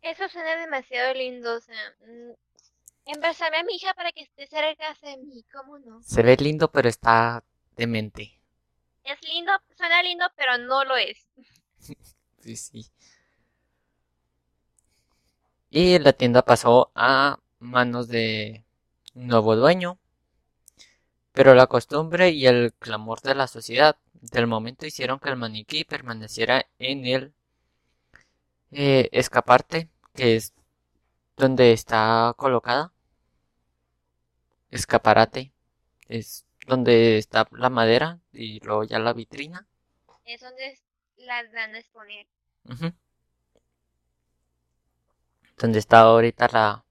[0.00, 2.32] Eso suena demasiado lindo, o sea, mm,
[3.06, 6.02] embalsamé a mi hija para que esté cerca de mí, ¿cómo no?
[6.02, 7.44] Se ve lindo pero está
[7.76, 8.40] demente.
[9.04, 11.28] Es lindo, suena lindo, pero no lo es.
[12.44, 12.90] Sí, sí.
[15.70, 18.64] Y la tienda pasó a manos de
[19.14, 19.98] un nuevo dueño.
[21.32, 25.84] Pero la costumbre y el clamor de la sociedad del momento hicieron que el maniquí
[25.84, 27.34] permaneciera en el
[28.72, 30.52] eh, escaparte, que es
[31.36, 32.92] donde está colocada.
[34.70, 35.52] Escaparate
[36.08, 39.66] es donde está la madera y luego ya la vitrina.
[40.24, 40.78] Es donde
[41.16, 42.26] las van a exponer.
[42.64, 42.92] Ujú.
[45.58, 46.84] donde está ahorita la,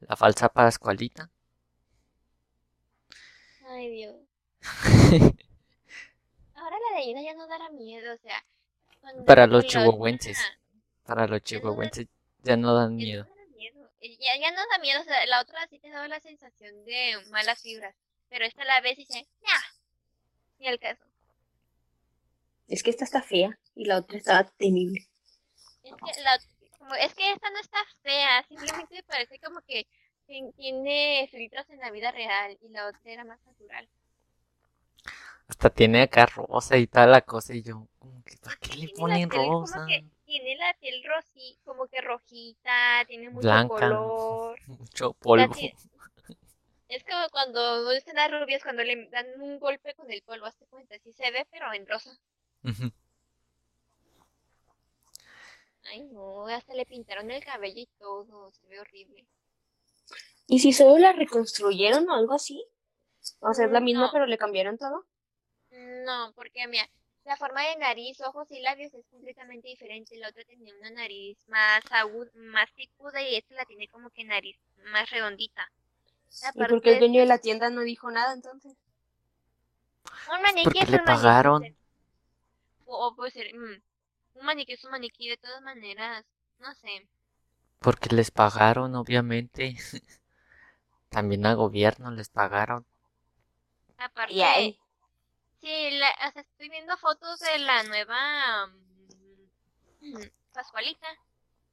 [0.00, 1.30] la falsa Pascualita.
[3.66, 4.16] Ay, Dios.
[6.54, 8.44] Ahora la leyenda ya no dará miedo, o sea.
[9.26, 10.38] Para los chihuahuenses.
[11.04, 12.06] Para los chihuahuenses
[12.42, 13.26] ya no dan miedo.
[14.00, 17.16] Ya, ya no da miedo, o sea, la otra sí te daba la sensación de
[17.30, 17.94] malas fibras.
[18.28, 19.60] Pero esta la ves y dice, ya,
[20.58, 21.07] ni el caso.
[22.68, 25.08] Es que esta está fea y la otra estaba temible.
[25.82, 26.34] Es que, la,
[27.00, 29.86] es que esta no está fea, simplemente me parece como que
[30.28, 33.88] tien- tiene filtros en la vida real y la otra era más natural.
[35.48, 37.54] Hasta tiene acá rosa y tal la cosa.
[37.54, 39.86] Y yo, como que, ¿para qué le ponen piel como rosa?
[39.88, 43.78] que tiene la piel rosy, como que rojita, tiene mucho Blanca.
[43.78, 44.58] color.
[44.68, 45.54] Mucho polvo.
[46.88, 50.66] Es como cuando dicen las rubias cuando le dan un golpe con el polvo, hazte
[50.66, 52.10] cuenta, así se ve, pero en rosa.
[55.90, 59.26] Ay, no, hasta le pintaron el cabello y todo, se ve horrible.
[60.46, 62.64] ¿Y si solo la reconstruyeron o algo así?
[63.40, 64.12] O sea, es la misma, No.
[64.12, 65.06] pero le cambiaron todo.
[65.70, 66.88] No, porque mira,
[67.24, 70.16] la forma de nariz, ojos y labios es completamente diferente.
[70.16, 74.24] La otra tenía una nariz más aguda, más picuda y esta la tiene como que
[74.24, 74.56] nariz
[74.92, 75.70] más redondita.
[76.54, 78.74] ¿Y por qué el dueño de la tienda no dijo nada entonces?
[80.34, 81.77] un maniquí Porque le pagaron.
[82.90, 83.76] O, o puede ser, mm,
[84.38, 86.24] un maniquí es un maniquí de todas maneras.
[86.58, 87.08] No sé.
[87.80, 89.76] Porque les pagaron, obviamente.
[91.10, 92.84] También al gobierno les pagaron.
[93.98, 94.78] Aparte, Y ahí,
[95.60, 98.68] sí, la, o sea, estoy viendo fotos de la nueva
[100.00, 100.22] mm,
[100.52, 101.08] Pascualita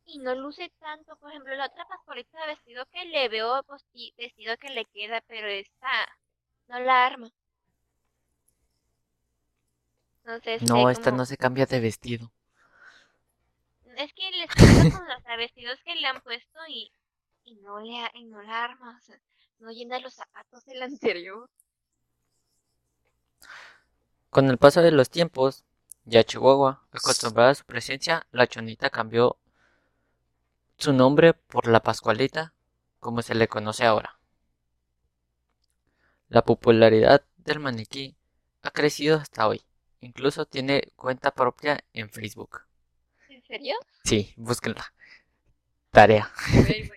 [0.06, 1.16] y no luce tanto.
[1.18, 4.86] Por ejemplo, la otra Pascualita de vestido que le veo, pues sí, vestido que le
[4.86, 6.08] queda, pero esta
[6.68, 7.30] no la arma.
[10.26, 12.32] Entonces, No, esta como- no se cambia de vestido.
[13.98, 16.92] Es que le estoy viendo con los vestidos que le han puesto y,
[17.46, 19.18] y no le y no la arma, o sea,
[19.60, 21.50] no llena los zapatos del anterior.
[24.30, 25.64] Con el paso de los tiempos,
[26.04, 29.38] ya Chihuahua, acostumbrada a su presencia, la chonita cambió
[30.78, 32.54] su nombre por la Pascualita,
[33.00, 34.20] como se le conoce ahora.
[36.28, 38.16] La popularidad del maniquí
[38.62, 39.64] ha crecido hasta hoy.
[40.02, 42.62] Incluso tiene cuenta propia en Facebook.
[43.30, 43.76] ¿En serio?
[44.04, 44.94] Sí, búsquenla.
[45.92, 46.32] Tarea.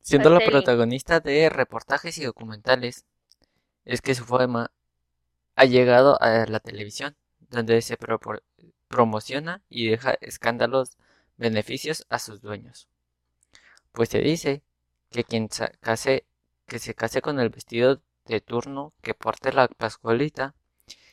[0.00, 3.04] Siendo la protagonista de reportajes y documentales,
[3.84, 4.70] es que su fama
[5.54, 7.16] ha llegado a la televisión,
[7.50, 7.96] donde se
[8.88, 10.96] promociona y deja escándalos
[11.36, 12.88] beneficios a sus dueños.
[13.92, 14.62] Pues se dice
[15.10, 15.48] que quien
[15.80, 16.24] case,
[16.66, 20.54] que se case con el vestido de turno que porte la Pascualita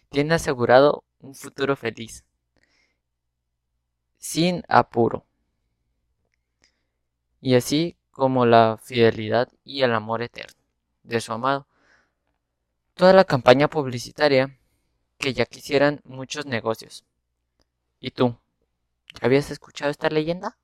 [0.10, 2.24] tiene asegurado un futuro feliz,
[4.18, 5.26] sin apuro
[7.41, 10.60] y así como la fidelidad y el amor eterno
[11.03, 11.68] de su amado.
[12.93, 14.57] Toda la campaña publicitaria
[15.18, 17.05] que ya quisieran muchos negocios.
[17.99, 18.38] ¿Y tú?
[19.14, 20.57] ¿Ya habías escuchado esta leyenda?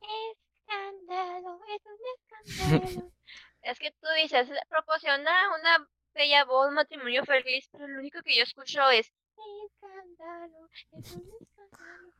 [0.00, 3.12] Escándalo, es un escándalo.
[3.62, 8.42] es que tú dices, proporciona una bella voz, matrimonio feliz, pero lo único que yo
[8.44, 9.12] escucho es
[9.66, 12.12] escándalo, es un escándalo.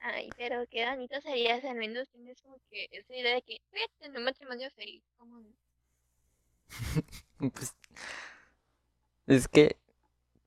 [0.00, 3.62] Ay, pero qué bonito sería si al menos tienes como que esa idea de que
[3.70, 5.02] voy a tener un matrimonio feliz.
[5.16, 5.48] ¿cómo no?
[7.52, 7.74] Pues
[9.26, 9.76] es que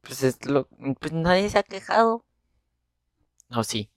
[0.02, 0.68] pues es lo
[1.00, 2.26] pues nadie se ha quejado.
[3.50, 3.90] No, sí.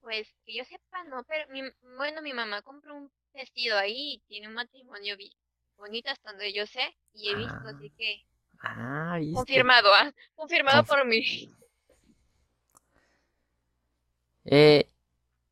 [0.00, 1.60] Pues que yo sepa, no, pero mi,
[1.96, 5.34] bueno, mi mamá compró un vestido ahí y tiene un matrimonio bi-
[5.76, 8.24] bonito hasta donde yo sé y he visto, Ah, así que
[8.62, 9.36] Ah, ¿viste?
[9.36, 10.10] confirmado, ¿ah?
[10.34, 11.20] Confirmado Conf- por mí.
[14.46, 14.88] Eh,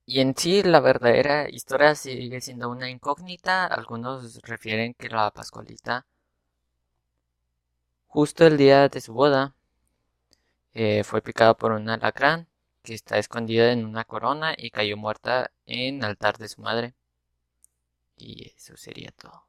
[0.06, 3.66] y en sí la verdadera historia sigue siendo una incógnita.
[3.66, 6.06] Algunos refieren que la Pascualita,
[8.06, 9.56] justo el día de su boda,
[10.74, 12.46] eh, fue picada por un alacrán
[12.82, 16.94] que está escondida en una corona y cayó muerta en el altar de su madre.
[18.16, 19.44] Y eso sería todo.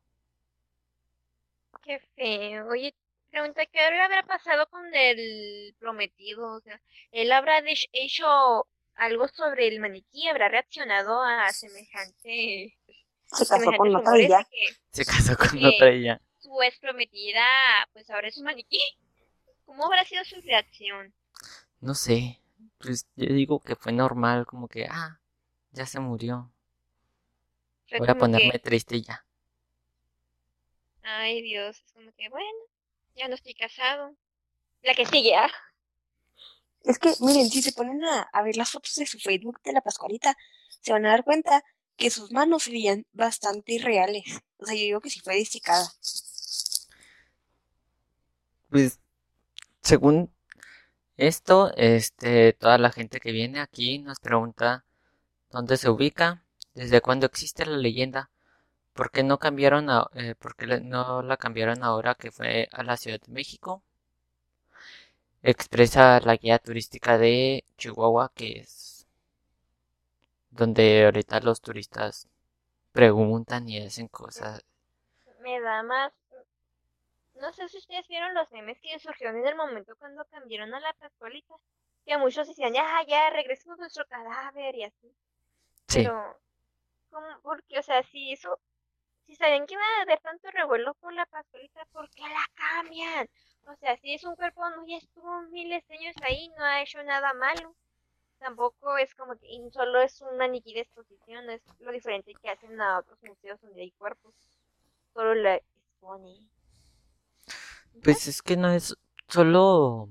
[1.83, 2.67] Qué feo.
[2.69, 2.95] Oye,
[3.29, 6.53] pregunta, ¿qué le habrá pasado con el prometido?
[6.53, 6.81] O sea,
[7.11, 7.61] ¿él habrá
[7.91, 10.27] hecho algo sobre el maniquí?
[10.27, 12.77] ¿Habrá reaccionado a semejante,
[13.33, 14.43] se casó con otra ya.
[14.43, 16.21] que Se casó con otra y ya.
[16.39, 17.45] su ex prometida,
[17.93, 18.81] pues ahora es un maniquí?
[19.65, 21.13] ¿Cómo habrá sido su reacción?
[21.81, 22.39] No sé.
[22.77, 25.19] Pues yo digo que fue normal, como que, ah,
[25.71, 26.51] ya se murió.
[27.97, 29.25] Voy a ponerme que, triste y ya.
[31.03, 32.59] Ay Dios, es como que, bueno,
[33.15, 34.15] ya no estoy casado.
[34.81, 35.51] La que sigue, ¿ah?
[36.83, 39.73] Es que, miren, si se ponen a, a ver las fotos de su Facebook de
[39.73, 40.35] la Pascualita,
[40.81, 41.63] se van a dar cuenta
[41.95, 44.41] que sus manos se veían bastante irreales.
[44.57, 45.87] O sea, yo digo que sí fue disecada.
[48.69, 48.99] Pues,
[49.81, 50.33] según
[51.17, 54.83] esto, este, toda la gente que viene aquí nos pregunta
[55.51, 56.43] dónde se ubica,
[56.73, 58.31] desde cuándo existe la leyenda,
[58.93, 62.83] por qué no cambiaron, a- eh, por qué no la cambiaron ahora que fue a
[62.83, 63.83] la Ciudad de México.
[65.43, 69.05] Expresa la guía turística de Chihuahua, que es
[70.51, 72.29] donde ahorita los turistas
[72.93, 74.63] preguntan y hacen cosas.
[75.41, 76.11] Me da más.
[77.35, 80.79] No sé si ustedes vieron los memes que surgieron en el momento cuando cambiaron a
[80.79, 81.53] la Pascualita.
[82.05, 85.15] Que muchos decían, ya, ya, regresemos a nuestro cadáver y así.
[85.87, 86.39] Sí, Pero,
[87.11, 87.27] ¿cómo?
[87.43, 88.59] Porque, o sea, si eso,
[89.25, 93.27] si sabían que iba a haber tanto revuelo por la Pascualita, ¿por qué la cambian?
[93.67, 96.81] O sea, si es un cuerpo, no, ya estuvo miles de años ahí, no ha
[96.81, 97.75] hecho nada malo.
[98.39, 102.79] Tampoco es como que solo es un maniquí de exposición, es lo diferente que hacen
[102.81, 104.35] a otros museos donde hay cuerpos.
[105.13, 106.49] Solo la expone.
[108.01, 108.95] pues es que no es
[109.27, 110.09] solo,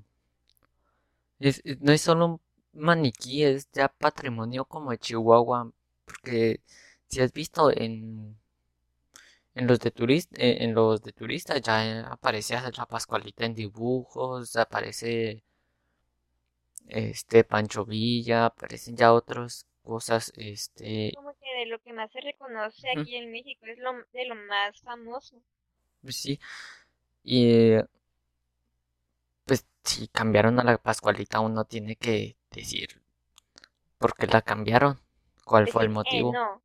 [1.38, 2.40] es, es- no es solo un
[2.72, 5.70] maniquí, es ya patrimonio como de Chihuahua,
[6.04, 6.60] porque
[7.08, 8.38] si has visto en,
[9.54, 14.56] en los de turista, en los de turistas ya eh, aparece la Pascualita en dibujos,
[14.56, 15.44] aparece
[16.88, 22.20] este Pancho Villa, aparecen ya otras cosas, este, Como que de lo que más se
[22.20, 25.36] reconoce aquí en México es lo de lo más famoso.
[26.02, 26.40] pues sí,
[27.22, 27.84] y eh,
[29.44, 33.02] pues si cambiaron a la Pascualita uno tiene que decir
[33.98, 34.98] por qué la cambiaron,
[35.44, 36.32] cuál fue el eh, motivo.
[36.32, 36.62] no,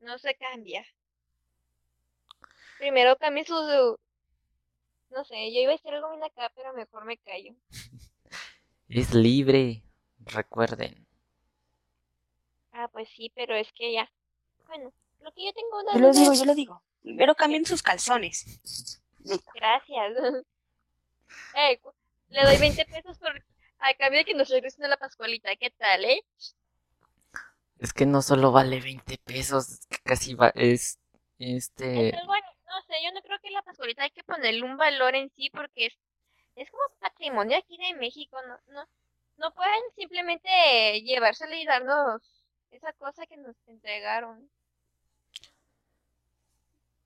[0.00, 0.84] no se cambia.
[2.82, 3.96] Primero cambie su, su-
[5.10, 7.54] no sé, yo iba a decir algo bien acá, pero mejor me callo.
[8.88, 9.84] Es libre,
[10.18, 11.06] recuerden.
[12.72, 14.10] Ah, pues sí, pero es que ya.
[14.66, 16.82] Bueno, lo que yo tengo una Yo lo digo, es- yo lo digo.
[17.02, 19.00] Primero cambien sus calzones.
[19.54, 20.12] Gracias.
[21.54, 21.78] Eh,
[22.30, 23.30] le doy 20 pesos por
[23.78, 25.54] a cambio de que nos regresen a la Pascualita.
[25.56, 26.24] ¿Qué tal, eh?
[27.78, 30.98] Es que no solo vale 20 pesos, es que casi va, es,
[31.38, 32.32] Es este, algo,
[32.72, 35.50] no sé, yo no creo que la Pascualita hay que ponerle un valor en sí
[35.50, 35.94] porque es,
[36.56, 38.38] es como patrimonio aquí de México.
[38.42, 38.86] No, no,
[39.38, 40.48] no pueden simplemente
[41.02, 42.22] llevársela y darnos
[42.70, 44.50] esa cosa que nos entregaron.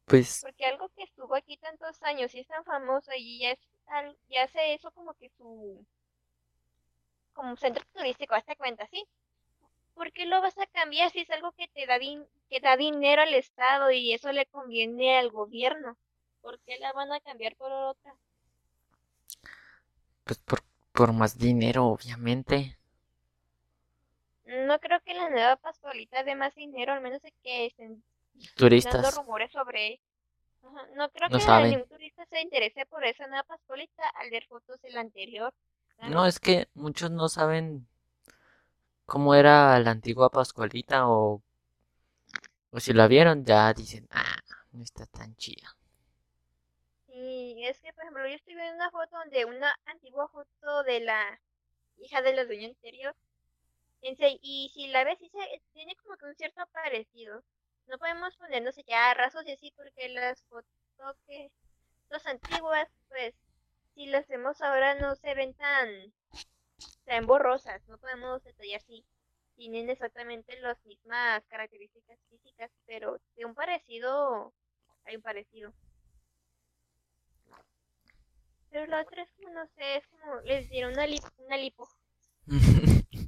[0.04, 3.60] pues, Porque algo que estuvo aquí tantos años y es tan famoso y ya es
[4.30, 5.84] ya hace eso como que su
[7.34, 9.06] como un centro turístico, hazte cuenta, ¿sí?
[9.94, 12.76] ¿Por qué lo vas a cambiar si es algo que te da din- que da
[12.76, 15.96] dinero al Estado y eso le conviene al gobierno?
[16.42, 18.14] ¿Por qué la van a cambiar por otra?
[20.24, 20.60] pues por,
[20.92, 22.76] por más dinero, obviamente.
[24.46, 28.02] No creo que la nueva Pascualita dé más dinero, al menos que estén
[28.38, 30.00] dando Turistas, rumores sobre
[30.62, 31.70] Ajá, No creo no que saben.
[31.72, 35.52] ningún turista se interese por esa nueva Pascualita al ver fotos de la anterior.
[35.96, 36.14] Claro.
[36.14, 37.86] No, es que muchos no saben
[39.06, 41.42] cómo era la antigua Pascualita o,
[42.70, 44.38] o si la vieron ya dicen, ah,
[44.72, 45.76] no está tan chida.
[47.06, 51.00] Sí, es que, por ejemplo, yo estoy viendo una foto donde una antigua foto de
[51.00, 51.40] la
[51.98, 53.14] hija de la dueña anterior.
[54.42, 57.42] Y si la ves, se- tiene como que un cierto parecido.
[57.86, 61.50] No podemos ponernos ya rasgos y así porque las fotos que
[62.10, 63.34] las antiguas, pues,
[63.94, 65.88] si las vemos ahora no se ven tan,
[67.04, 67.82] tan borrosas.
[67.88, 69.04] No podemos detallar si
[69.56, 74.54] tienen exactamente las mismas características físicas, pero de un parecido,
[75.04, 75.72] hay un parecido.
[78.70, 81.88] Pero la otra es como, no sé, es como les dieron una, lip- una lipo.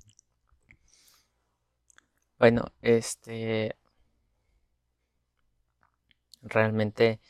[2.38, 3.76] Bueno, este
[6.42, 7.20] realmente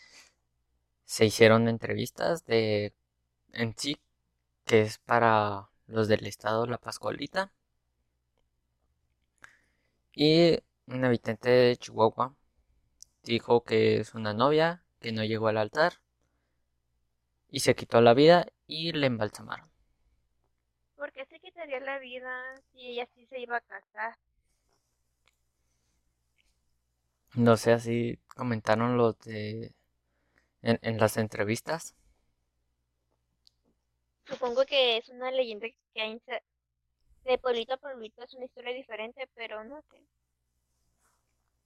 [1.04, 2.92] se hicieron entrevistas de
[3.52, 4.00] en sí
[4.66, 7.52] que es para los del estado La Pascualita
[10.18, 10.58] y
[10.88, 12.34] un habitante de Chihuahua
[13.24, 16.00] dijo que es una novia que no llegó al altar
[17.50, 19.68] y se quitó la vida y le embalsamaron.
[20.96, 22.30] ¿Por qué se quitaría la vida
[22.72, 24.18] si ella sí se iba a casar?
[27.36, 29.74] No sé, así comentaron los de
[30.62, 31.94] en, en las entrevistas.
[34.28, 36.42] Supongo que es una leyenda que se-
[37.28, 40.02] de pueblito a pueblito, es una historia diferente, pero no sé.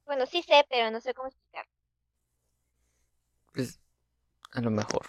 [0.05, 1.67] Bueno, sí sé, pero no sé cómo explicar.
[3.55, 3.81] Pues
[4.53, 5.07] a lo mejor.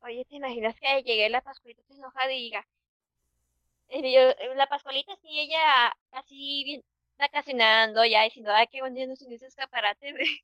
[0.00, 2.66] Oye, ¿te imaginas que llegue la Pascuita enojada y diga,
[3.88, 6.84] eh, yo- la Pascualita, sí, ella así bien
[7.18, 10.14] vacacionando, ya diciendo, ay, qué bonito nos ese escaparate.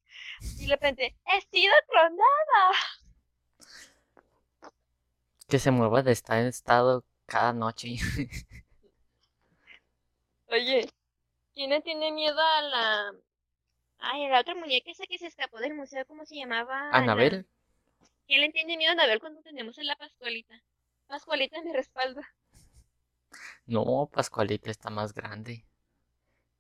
[0.59, 2.71] Y de repente, he sido clonada.
[5.49, 7.97] Que se mueva de estar en estado cada noche.
[10.49, 10.89] Oye,
[11.55, 13.13] ¿quién le tiene miedo a la...
[13.99, 16.91] Ay, a la otra muñeca esa que se escapó del museo, ¿cómo se llamaba?
[16.91, 17.47] La- Anabel,
[18.27, 20.55] ¿Quién le tiene miedo a Anabel cuando tenemos a la Pascualita?
[21.07, 22.23] Pascualita me respalda.
[23.67, 25.65] no, Pascualita está más grande.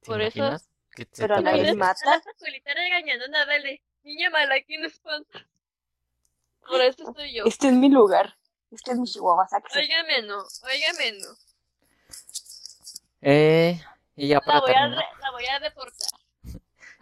[0.01, 0.57] ¿Te Por eso-?
[0.91, 2.11] Que Pero te Anabel aparece- mata.
[2.11, 5.47] La Pascualita regañando a Anabel de, niña mala, ¿quién nos espanta?
[6.67, 7.45] Por eso estoy yo.
[7.45, 8.37] Este es mi lugar.
[8.71, 9.79] Este es mi chihuahua, sáquese.
[9.81, 10.39] Óigame no,
[10.71, 11.31] óigame no.
[13.23, 13.81] Eh,
[14.17, 14.99] y ya La para voy, terminar.
[14.99, 16.09] re- la voy a deportar.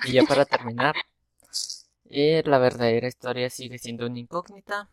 [0.03, 0.95] Y ya para terminar,
[2.11, 4.89] eh, la verdadera historia sigue siendo una incógnita.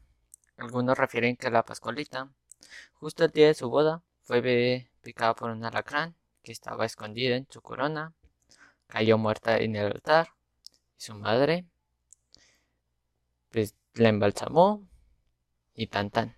[0.57, 2.30] Algunos refieren que la Pascualita,
[2.95, 7.47] justo el día de su boda, fue picada por un alacrán que estaba escondida en
[7.51, 8.13] su corona,
[8.88, 10.30] cayó muerta en el altar
[10.99, 11.65] y su madre,
[13.51, 14.88] pues la embalsamó
[15.76, 16.38] y tan tan.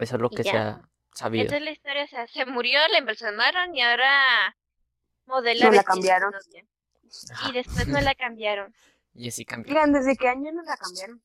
[0.00, 0.68] Eso es lo Y que se ya.
[0.68, 1.46] ha sabido.
[1.46, 4.56] Esa es la historia, o sea, se murió, la embalsamaron y ahora
[5.26, 6.32] modela No la cambiaron.
[7.48, 8.74] Y después no la cambiaron.
[9.12, 9.72] Y así cambió.
[9.74, 11.20] Oigan, ¿desde qué año nos la cambiaron?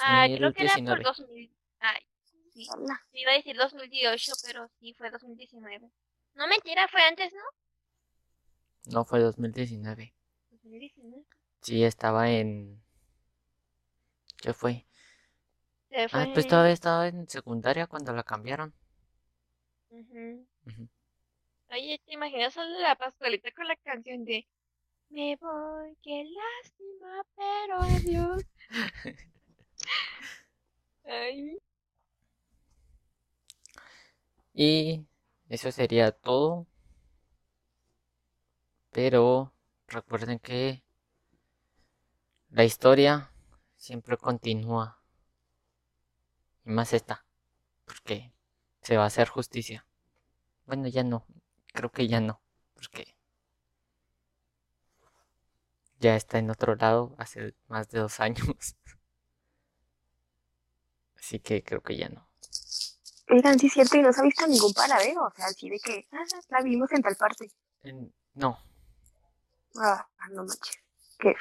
[0.00, 1.04] Ah, creo que era por 2019.
[1.04, 1.56] 2000.
[1.78, 2.06] Ay,
[2.52, 2.66] sí.
[2.76, 3.00] Hola.
[3.12, 5.88] Iba a decir 2018, pero sí fue 2019.
[6.34, 7.42] No mentira, fue antes, ¿no?
[8.92, 10.12] No fue 2019.
[10.50, 11.24] 2019.
[11.62, 12.82] Sí, estaba en...
[14.38, 14.84] ¿Qué fue?
[15.90, 18.72] Se Ah, pues todavía estaba en secundaria cuando la cambiaron.
[19.90, 20.46] Ujú.
[20.66, 20.88] Ujú.
[21.70, 24.46] Oye, ¿te imaginas a la Pascualita con la canción de
[25.10, 28.42] Me voy, qué lástima, pero adiós?
[31.04, 31.58] Ay,
[34.54, 35.04] Y
[35.48, 36.68] eso sería todo.
[38.92, 39.52] Pero
[39.88, 40.84] recuerden que
[42.50, 43.32] la historia
[43.76, 44.99] siempre continúa.
[46.64, 47.24] Y más esta.
[47.84, 48.32] Porque
[48.82, 49.86] se va a hacer justicia.
[50.66, 51.26] Bueno, ya no.
[51.72, 52.40] Creo que ya no.
[52.74, 53.16] Porque
[56.00, 58.46] ya está en otro lado hace más de dos años.
[61.18, 62.26] Así que creo que ya no.
[63.28, 65.22] Oigan, sí es cierto, y no se ha visto ningún paradero.
[65.26, 67.48] O sea, así de que, ah, la vimos en tal parte.
[67.82, 68.58] En- no,
[69.76, 70.78] Ah, no manches.
[71.18, 71.34] Qué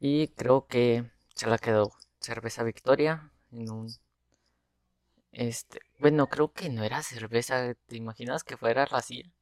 [0.00, 3.88] Y creo que se la quedó cerveza Victoria en un...
[5.32, 9.32] Este, bueno, creo que no era cerveza, ¿te imaginas que fuera la CIA?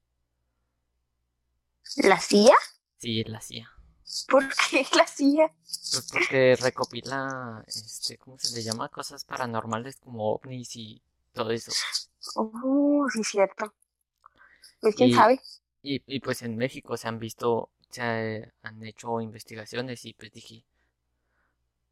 [1.97, 2.55] ¿La CIA?
[2.99, 3.71] Sí, la CIA.
[4.29, 5.53] ¿Por qué la CIA?
[5.91, 8.89] Pues porque recopila, este, ¿cómo se le llama?
[8.89, 11.03] Cosas paranormales como ovnis y
[11.33, 11.73] todo eso.
[12.37, 13.73] Oh, sí cierto.
[14.81, 15.41] Pues quién Y- sabe.
[15.83, 20.31] Y, y pues en México se han visto, se ha- han hecho investigaciones y pues
[20.33, 20.65] dije,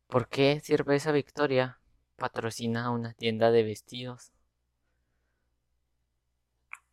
[0.07, 1.79] ¿por qué Cerveza Victoria
[2.17, 4.33] patrocina una tienda de vestidos?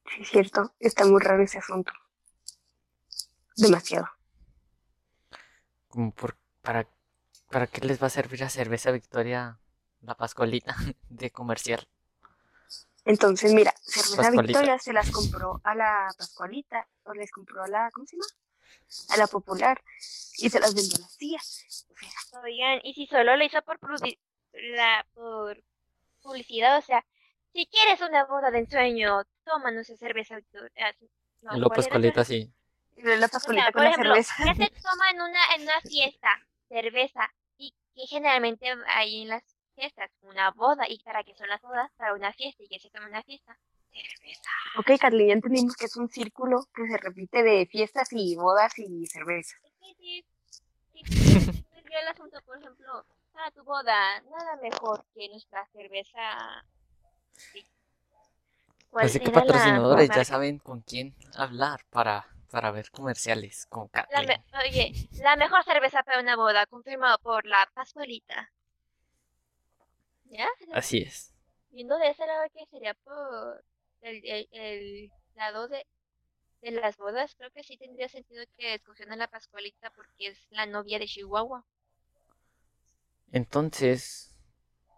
[0.05, 0.73] Sí es cierto.
[0.79, 1.91] Está muy raro ese asunto.
[3.55, 4.07] Demasiado.
[5.89, 6.87] Como por, para,
[7.51, 9.59] ¿para qué les va a servir a Cerveza Victoria
[10.01, 10.75] la Pascualita
[11.09, 11.87] de comercial?
[13.05, 14.59] Entonces, mira, cerveza Pascualita.
[14.59, 18.25] Victoria se las compró a la Pascualita, o les compró a la, ¿cómo se llama?
[19.09, 19.81] A la Popular,
[20.37, 21.05] y se las vendió a la.
[21.05, 23.79] O sea, Oigan, y si solo lo hizo por,
[24.53, 25.05] la,
[26.21, 27.05] publicidad, o sea,
[27.53, 30.39] si quieres una boda de ensueño, tómanos esa cerveza.
[30.77, 30.93] Ah,
[31.41, 32.53] no, Y lo ¿cuál era Pascualita sí.
[32.97, 34.43] la Pascualita por con la ejemplo, cerveza.
[34.43, 36.29] ¿qué se toma en una, en una fiesta?
[36.69, 37.33] Cerveza.
[37.57, 39.43] Y que generalmente hay en las
[39.75, 40.85] fiestas una boda.
[40.87, 41.91] ¿Y para qué son las bodas?
[41.97, 42.63] Para una fiesta.
[42.63, 43.57] ¿Y qué se toma en una fiesta?
[43.91, 44.49] Cerveza.
[44.77, 48.77] Ok, Carly, ya entendimos que es un círculo que se repite de fiestas y bodas
[48.79, 49.57] y cerveza.
[49.79, 50.23] Sí, sí,
[50.93, 51.03] sí,
[52.01, 56.65] el asunto, por ejemplo, para tu boda, nada mejor que nuestra cerveza.
[57.35, 57.65] Sí.
[58.89, 64.03] ¿Cuál Así que patrocinadores ya saben con quién hablar para, para ver comerciales con La
[64.03, 64.27] Kathleen.
[64.27, 68.51] me- oye, la mejor cerveza para una boda, confirmado por la Pascualita.
[70.25, 70.47] ¿Ya?
[70.73, 71.33] Así es.
[71.71, 73.63] Viendo de ese lado que sería por
[74.01, 75.85] el, el, el lado de,
[76.61, 80.47] de las bodas, creo que sí tendría sentido que escogieran a la Pascualita porque es
[80.51, 81.65] la novia de Chihuahua.
[83.31, 84.29] Entonces,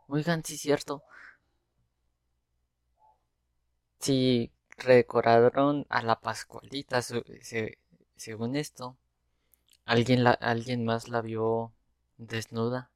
[0.08, 1.04] oigan, sí es cierto.
[4.00, 7.80] Si redecoraron a la Pascualita, su- se-
[8.16, 8.98] según esto,
[9.86, 11.74] alguien la, alguien más la vio
[12.18, 12.92] desnuda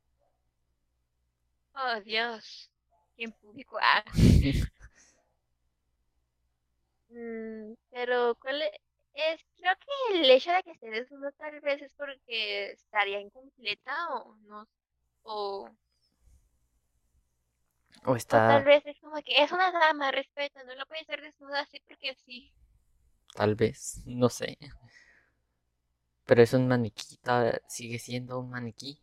[1.75, 2.69] Oh, Dios.
[3.17, 3.77] En público.
[3.81, 4.03] Ah.
[7.17, 8.81] Mm, pero, ¿cuál e-
[9.13, 9.41] es?
[9.57, 14.35] Creo que el hecho de que esté desnudo tal vez es porque estaría incompleta o
[14.47, 14.67] no.
[15.23, 15.69] O,
[18.05, 21.01] O o tal está, vez es como que es una dama, respeta, no lo puede
[21.01, 22.53] estar desnuda así porque sí.
[23.35, 24.57] tal vez, no sé.
[26.27, 27.17] Pero es un maniquí,
[27.67, 29.01] sigue siendo un maniquí.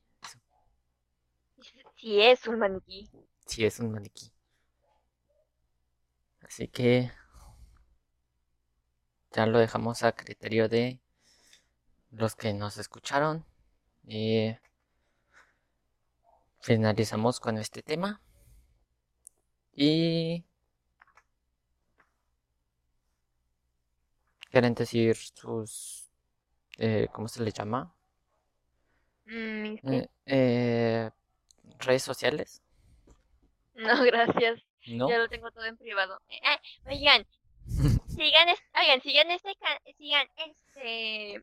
[1.96, 3.10] Sí es un maniquí.
[3.46, 4.30] Sí, es un maniquí.
[6.42, 7.10] Así que
[9.35, 11.01] ya lo dejamos a criterio de
[12.11, 13.45] los que nos escucharon.
[14.07, 14.57] Y
[16.61, 18.20] finalizamos con este tema.
[19.74, 20.45] Y
[24.51, 26.11] quieren decir sus,
[26.78, 27.93] eh, ¿cómo se le llama?
[29.26, 29.76] Mm.
[29.82, 31.11] Eh, eh,
[31.78, 32.62] redes sociales,
[33.74, 34.62] No, gracias.
[34.87, 35.09] ¿no?
[35.09, 36.20] Ya lo tengo todo en privado.
[36.28, 36.39] Eh,
[36.87, 37.26] oigan,
[38.14, 38.48] sigan,
[38.80, 39.54] oigan, sigan este,
[39.98, 41.34] sigan este,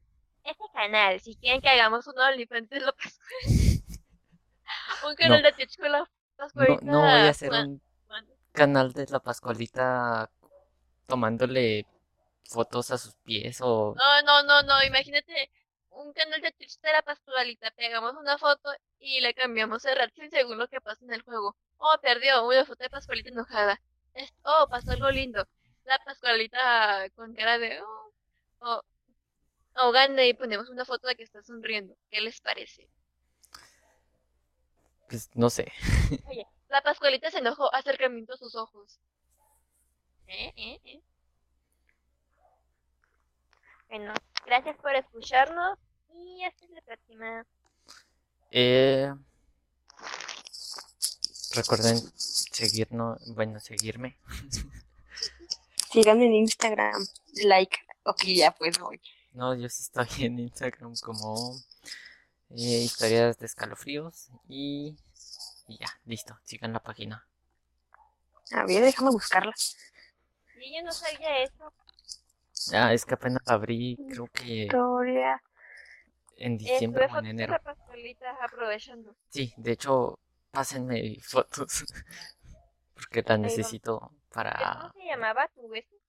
[0.43, 1.19] este canal.
[1.19, 3.41] Si quieren que hagamos un OnlyFans de la Pascual.
[5.07, 5.47] un canal No.
[5.47, 6.07] de Twitch con la No,
[6.37, 6.85] Pascualita.
[6.85, 8.27] no voy a hacer Juan- un Juan.
[8.51, 10.29] canal de la Pascualita
[11.07, 11.85] tomándole
[12.45, 14.83] fotos a sus pies o No, no, no, no.
[14.83, 15.51] Imagínate
[15.89, 17.71] un canal de Twitch de la Pascualita.
[17.71, 21.55] Pegamos una foto y le cambiamos el reacción según lo que pasa en el juego.
[21.77, 23.81] Oh, perdió una foto de Pascualita enojada.
[24.43, 25.45] Oh, pasó algo lindo.
[25.85, 28.13] La Pascualita con cara de oh,
[28.59, 28.81] oh,
[29.75, 31.95] oh, gana y ponemos una foto de que está sonriendo.
[32.09, 32.89] ¿Qué les parece?
[35.11, 35.71] pues no sé.
[36.25, 38.97] Oye, la Pascualita se enojó, acercamiento a sus ojos.
[40.27, 40.53] ¿Eh?
[40.55, 40.79] ¿Eh?
[40.85, 41.01] ¿Eh?
[43.89, 44.13] Bueno,
[44.45, 45.77] gracias por escucharnos
[46.13, 47.45] y hasta la próxima.
[48.51, 49.13] Eh,
[51.55, 54.17] recuerden seguirnos, bueno, seguirme.
[55.91, 57.05] Síganme en Instagram.
[57.43, 57.77] Like.
[58.03, 59.01] Ok, ya pues voy.
[59.33, 61.55] No, yo sí estoy en Instagram como
[62.49, 64.97] eh, historias de escalofríos y,
[65.67, 67.25] y ya, listo, sigan la página.
[68.51, 69.53] A ver, déjame buscarla.
[70.59, 71.73] Y yo no sabía eso.
[72.73, 75.41] Ah, es que apenas abrí, creo que Historia.
[76.37, 77.57] en diciembre o en enero.
[77.63, 79.15] la aprovechando.
[79.29, 80.19] Sí, de hecho,
[80.51, 81.85] pásenme fotos
[82.93, 84.11] porque las va.
[84.35, 84.91] Necesito ¿Cómo para...
[84.93, 86.01] se llamaba tu ese?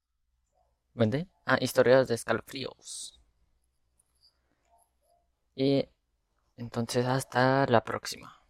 [0.95, 1.27] ¿Vende?
[1.47, 3.21] Ah, historias de escalofríos.
[5.55, 5.89] Y
[6.57, 8.42] entonces hasta la próxima.